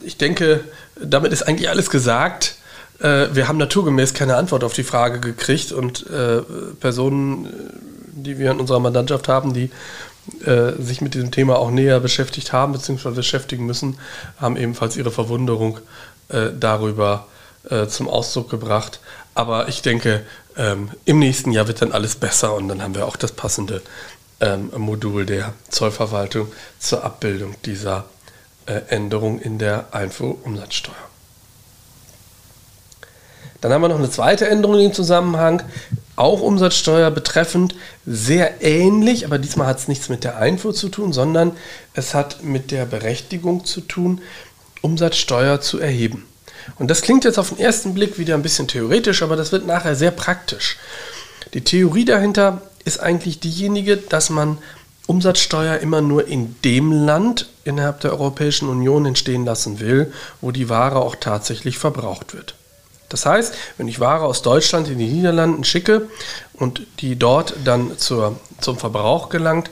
[0.03, 0.63] Ich denke,
[0.99, 2.55] damit ist eigentlich alles gesagt.
[2.99, 6.41] Äh, wir haben naturgemäß keine Antwort auf die Frage gekriegt und äh,
[6.79, 7.49] Personen, äh,
[8.11, 9.69] die wir in unserer Mandantschaft haben, die
[10.45, 13.11] äh, sich mit diesem Thema auch näher beschäftigt haben bzw.
[13.11, 13.97] beschäftigen müssen,
[14.37, 15.79] haben ebenfalls ihre Verwunderung
[16.29, 17.27] äh, darüber
[17.69, 18.99] äh, zum Ausdruck gebracht.
[19.33, 20.25] Aber ich denke,
[20.57, 23.81] ähm, im nächsten Jahr wird dann alles besser und dann haben wir auch das passende
[24.41, 28.05] ähm, Modul der Zollverwaltung zur Abbildung dieser
[28.65, 30.95] äh, Änderung in der Einfuhrumsatzsteuer.
[33.61, 35.63] Dann haben wir noch eine zweite Änderung im Zusammenhang,
[36.15, 37.75] auch Umsatzsteuer betreffend,
[38.05, 41.51] sehr ähnlich, aber diesmal hat es nichts mit der Einfuhr zu tun, sondern
[41.93, 44.21] es hat mit der Berechtigung zu tun,
[44.81, 46.25] Umsatzsteuer zu erheben.
[46.77, 49.65] Und das klingt jetzt auf den ersten Blick wieder ein bisschen theoretisch, aber das wird
[49.65, 50.77] nachher sehr praktisch.
[51.53, 54.57] Die Theorie dahinter ist eigentlich diejenige, dass man
[55.07, 60.69] Umsatzsteuer immer nur in dem Land innerhalb der Europäischen Union entstehen lassen will, wo die
[60.69, 62.55] Ware auch tatsächlich verbraucht wird.
[63.09, 66.07] Das heißt, wenn ich Ware aus Deutschland in die Niederlanden schicke
[66.53, 69.71] und die dort dann zur, zum Verbrauch gelangt,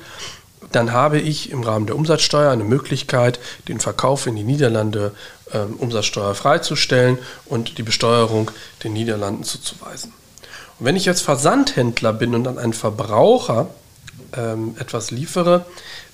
[0.71, 5.13] dann habe ich im Rahmen der Umsatzsteuer eine Möglichkeit, den Verkauf in die Niederlande
[5.51, 8.51] äh, Umsatzsteuer freizustellen und die Besteuerung
[8.83, 10.13] den Niederlanden zuzuweisen.
[10.79, 13.69] Und wenn ich jetzt Versandhändler bin und an einen Verbraucher
[14.35, 15.65] ähm, etwas liefere,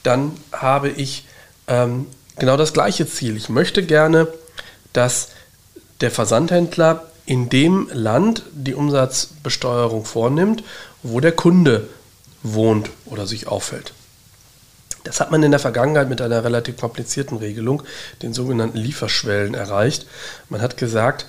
[0.03, 1.25] dann habe ich
[1.67, 2.07] ähm,
[2.37, 3.37] genau das gleiche Ziel.
[3.37, 4.27] Ich möchte gerne,
[4.93, 5.29] dass
[6.01, 10.63] der Versandhändler in dem Land die Umsatzbesteuerung vornimmt,
[11.01, 11.87] wo der Kunde
[12.41, 13.93] wohnt oder sich auffällt.
[15.05, 17.83] Das hat man in der Vergangenheit mit einer relativ komplizierten Regelung,
[18.21, 20.05] den sogenannten Lieferschwellen, erreicht.
[20.49, 21.25] Man hat gesagt,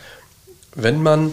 [0.74, 1.32] wenn man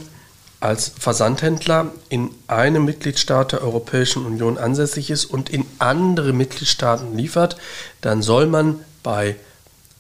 [0.62, 7.58] als Versandhändler in einem Mitgliedstaat der Europäischen Union ansässig ist und in andere Mitgliedstaaten liefert,
[8.00, 9.36] dann soll man bei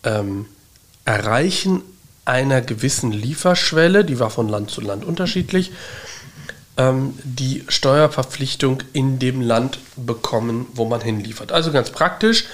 [0.03, 0.45] ähm,
[1.03, 1.81] Erreichen
[2.25, 5.71] einer gewissen Lieferschwelle, die war von Land zu Land unterschiedlich,
[6.77, 11.51] ähm, die Steuerverpflichtung in dem Land bekommen, wo man hinliefert.
[11.51, 12.45] Also ganz praktisch,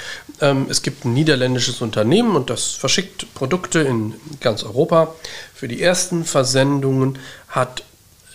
[0.41, 5.13] ähm, es gibt ein niederländisches Unternehmen und das verschickt Produkte in ganz Europa.
[5.53, 7.83] Für die ersten Versendungen hat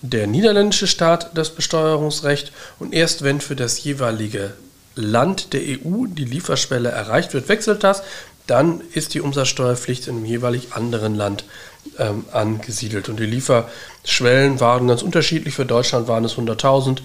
[0.02, 4.52] der niederländische Staat das Besteuerungsrecht und erst wenn für das jeweilige
[4.94, 8.02] Land der EU die Lieferschwelle erreicht wird, wechselt das
[8.46, 11.44] dann ist die Umsatzsteuerpflicht in einem jeweilig anderen Land
[11.98, 13.08] ähm, angesiedelt.
[13.08, 13.26] Und die
[14.02, 15.54] Lieferschwellen waren ganz unterschiedlich.
[15.54, 16.98] Für Deutschland waren es 100.000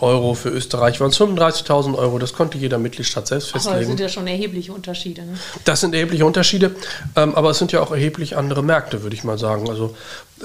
[0.00, 2.18] Euro, für Österreich waren es 35.000 Euro.
[2.18, 3.74] Das konnte jeder Mitgliedstaat selbst festlegen.
[3.74, 5.22] Aber das sind ja schon erhebliche Unterschiede.
[5.22, 5.38] Ne?
[5.64, 6.74] Das sind erhebliche Unterschiede,
[7.16, 9.68] ähm, aber es sind ja auch erheblich andere Märkte, würde ich mal sagen.
[9.68, 9.96] Also,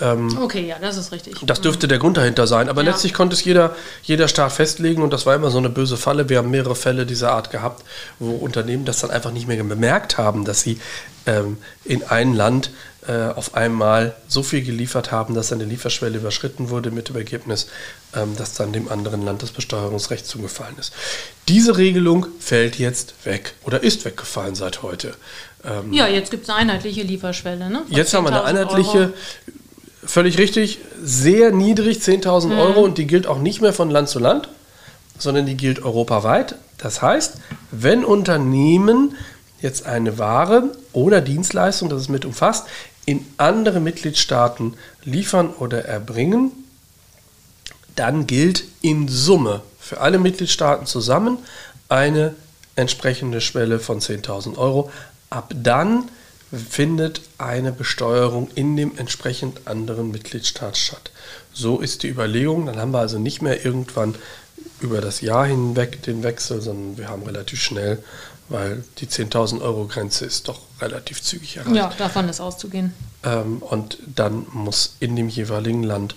[0.01, 1.35] ähm, okay, ja, das ist richtig.
[1.43, 2.69] Das dürfte der Grund dahinter sein.
[2.69, 2.91] Aber ja.
[2.91, 6.29] letztlich konnte es jeder, jeder Staat festlegen und das war immer so eine böse Falle.
[6.29, 7.83] Wir haben mehrere Fälle dieser Art gehabt,
[8.19, 10.79] wo Unternehmen das dann einfach nicht mehr bemerkt haben, dass sie
[11.25, 12.71] ähm, in ein Land
[13.09, 17.65] äh, auf einmal so viel geliefert haben, dass eine Lieferschwelle überschritten wurde, mit dem Ergebnis,
[18.15, 20.93] ähm, dass dann dem anderen Land das Besteuerungsrecht zugefallen ist.
[21.47, 25.15] Diese Regelung fällt jetzt weg oder ist weggefallen seit heute.
[25.65, 27.71] Ähm, ja, jetzt gibt es eine einheitliche Lieferschwelle.
[27.71, 27.81] Ne?
[27.89, 29.13] Jetzt haben wir eine einheitliche, Euro.
[30.05, 32.59] völlig richtig, sehr niedrig, 10.000 mhm.
[32.59, 34.49] Euro und die gilt auch nicht mehr von Land zu Land,
[35.17, 36.55] sondern die gilt europaweit.
[36.77, 37.37] Das heißt,
[37.71, 39.15] wenn Unternehmen
[39.61, 42.67] jetzt eine Ware oder Dienstleistung, das es mit umfasst,
[43.09, 46.51] in andere Mitgliedstaaten liefern oder erbringen,
[47.95, 51.39] dann gilt in Summe für alle Mitgliedstaaten zusammen
[51.87, 52.35] eine
[52.75, 54.91] entsprechende Schwelle von 10.000 Euro.
[55.31, 56.07] Ab dann
[56.51, 61.09] findet eine Besteuerung in dem entsprechend anderen Mitgliedstaat statt.
[61.51, 62.67] So ist die Überlegung.
[62.67, 64.13] Dann haben wir also nicht mehr irgendwann
[64.81, 68.03] über das Jahr hinweg den Wechsel, sondern wir haben relativ schnell
[68.49, 71.75] weil die 10.000 Euro Grenze ist doch relativ zügig erreicht.
[71.75, 72.93] Ja, davon ist auszugehen.
[73.23, 76.15] Ähm, und dann muss in dem jeweiligen Land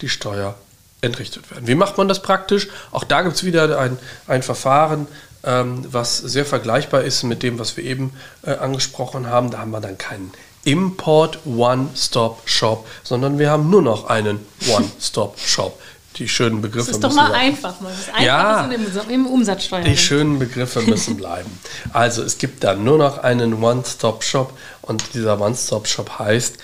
[0.00, 0.56] die Steuer
[1.00, 1.66] entrichtet werden.
[1.66, 2.68] Wie macht man das praktisch?
[2.92, 5.06] Auch da gibt es wieder ein, ein Verfahren,
[5.44, 8.12] ähm, was sehr vergleichbar ist mit dem, was wir eben
[8.42, 9.50] äh, angesprochen haben.
[9.50, 10.32] Da haben wir dann keinen
[10.64, 15.78] Import One-Stop-Shop, sondern wir haben nur noch einen One-Stop-Shop
[16.16, 17.54] die schönen Begriffe Das ist doch mal bleiben.
[17.54, 17.80] einfach.
[17.80, 17.90] Mal.
[17.90, 18.70] Das einfach ja,
[19.08, 19.82] im Umsatzsteuer.
[19.82, 21.50] Die schönen Begriffe müssen bleiben.
[21.92, 26.58] Also es gibt dann nur noch einen One-Stop-Shop und dieser One-Stop-Shop heißt,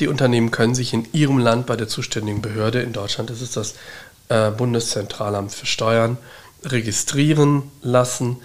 [0.00, 3.52] die Unternehmen können sich in ihrem Land bei der zuständigen Behörde, in Deutschland ist es
[3.52, 3.74] das
[4.28, 6.18] äh, Bundeszentralamt für Steuern,
[6.64, 8.36] registrieren lassen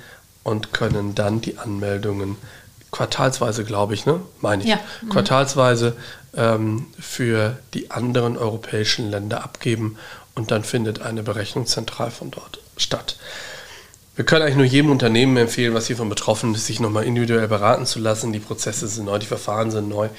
[0.43, 2.37] und können dann die Anmeldungen
[2.91, 4.19] quartalsweise, glaube ich, ne?
[4.41, 4.79] meine ich, ja.
[5.01, 5.09] mhm.
[5.09, 5.95] quartalsweise
[6.35, 9.97] ähm, für die anderen europäischen Länder abgeben
[10.35, 13.17] und dann findet eine Berechnung zentral von dort statt.
[14.13, 17.85] Wir können eigentlich nur jedem Unternehmen empfehlen, was hiervon betroffen ist, sich nochmal individuell beraten
[17.85, 18.33] zu lassen.
[18.33, 20.09] Die Prozesse sind neu, die Verfahren sind neu.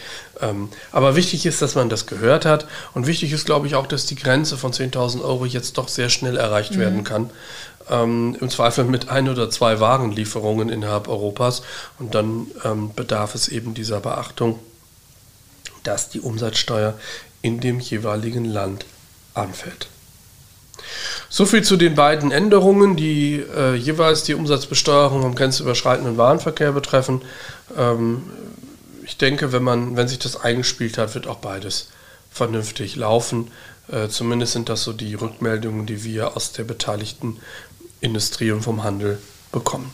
[0.41, 2.67] Ähm, aber wichtig ist, dass man das gehört hat.
[2.95, 6.09] Und wichtig ist, glaube ich, auch, dass die Grenze von 10.000 Euro jetzt doch sehr
[6.09, 6.81] schnell erreicht mhm.
[6.81, 7.31] werden kann.
[7.91, 11.63] Ähm, Im Zweifel mit ein oder zwei Warenlieferungen innerhalb Europas.
[11.99, 14.59] Und dann ähm, bedarf es eben dieser Beachtung,
[15.83, 16.95] dass die Umsatzsteuer
[17.43, 18.87] in dem jeweiligen Land
[19.35, 19.89] anfällt.
[21.35, 27.23] So viel zu den beiden Änderungen, die äh, jeweils die Umsatzbesteuerung am grenzüberschreitenden Warenverkehr betreffen.
[27.75, 28.25] Ähm,
[29.03, 31.89] ich denke, wenn, man, wenn sich das eingespielt hat, wird auch beides
[32.31, 33.51] vernünftig laufen.
[33.91, 37.39] Äh, zumindest sind das so die Rückmeldungen, die wir aus der beteiligten
[38.03, 39.19] Industrie und vom Handel
[39.53, 39.91] bekommen.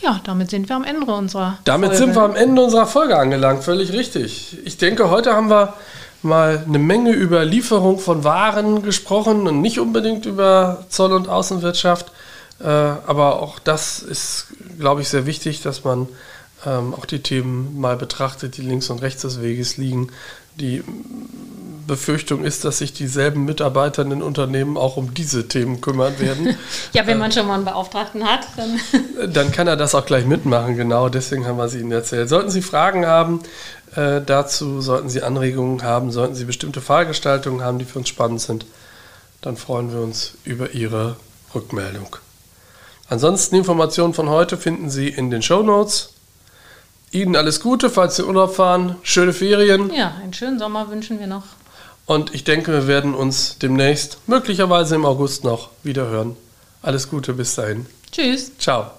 [0.00, 2.04] Ja, damit sind wir am Ende unserer Damit Folge.
[2.04, 4.58] sind wir am Ende unserer Folge angelangt, völlig richtig.
[4.64, 5.74] Ich denke, heute haben wir
[6.24, 12.12] mal eine Menge über Lieferung von Waren gesprochen und nicht unbedingt über Zoll- und Außenwirtschaft.
[12.60, 14.48] Äh, aber auch das ist,
[14.78, 16.08] glaube ich, sehr wichtig, dass man
[16.64, 20.08] ähm, auch die Themen mal betrachtet, die links und rechts des Weges liegen.
[20.60, 20.84] Die
[21.86, 26.56] Befürchtung ist, dass sich dieselben Mitarbeiter in den Unternehmen auch um diese Themen kümmern werden.
[26.92, 28.80] ja, wenn man schon mal einen Beauftragten hat, dann.
[29.32, 31.08] dann kann er das auch gleich mitmachen, genau.
[31.08, 32.28] Deswegen haben wir es Ihnen erzählt.
[32.28, 33.40] Sollten Sie Fragen haben,
[33.94, 38.40] äh, dazu, sollten Sie Anregungen haben, sollten Sie bestimmte Fahrgestaltungen haben, die für uns spannend
[38.40, 38.66] sind,
[39.40, 41.16] dann freuen wir uns über Ihre
[41.54, 42.16] Rückmeldung.
[43.08, 46.14] Ansonsten Informationen von heute finden Sie in den Show Notes.
[47.10, 48.96] Ihnen alles Gute, falls Sie Urlaub fahren.
[49.02, 49.92] Schöne Ferien.
[49.92, 51.44] Ja, einen schönen Sommer wünschen wir noch.
[52.06, 56.36] Und ich denke, wir werden uns demnächst, möglicherweise im August noch, wieder hören.
[56.82, 57.86] Alles Gute bis dahin.
[58.10, 58.52] Tschüss.
[58.58, 58.90] Ciao.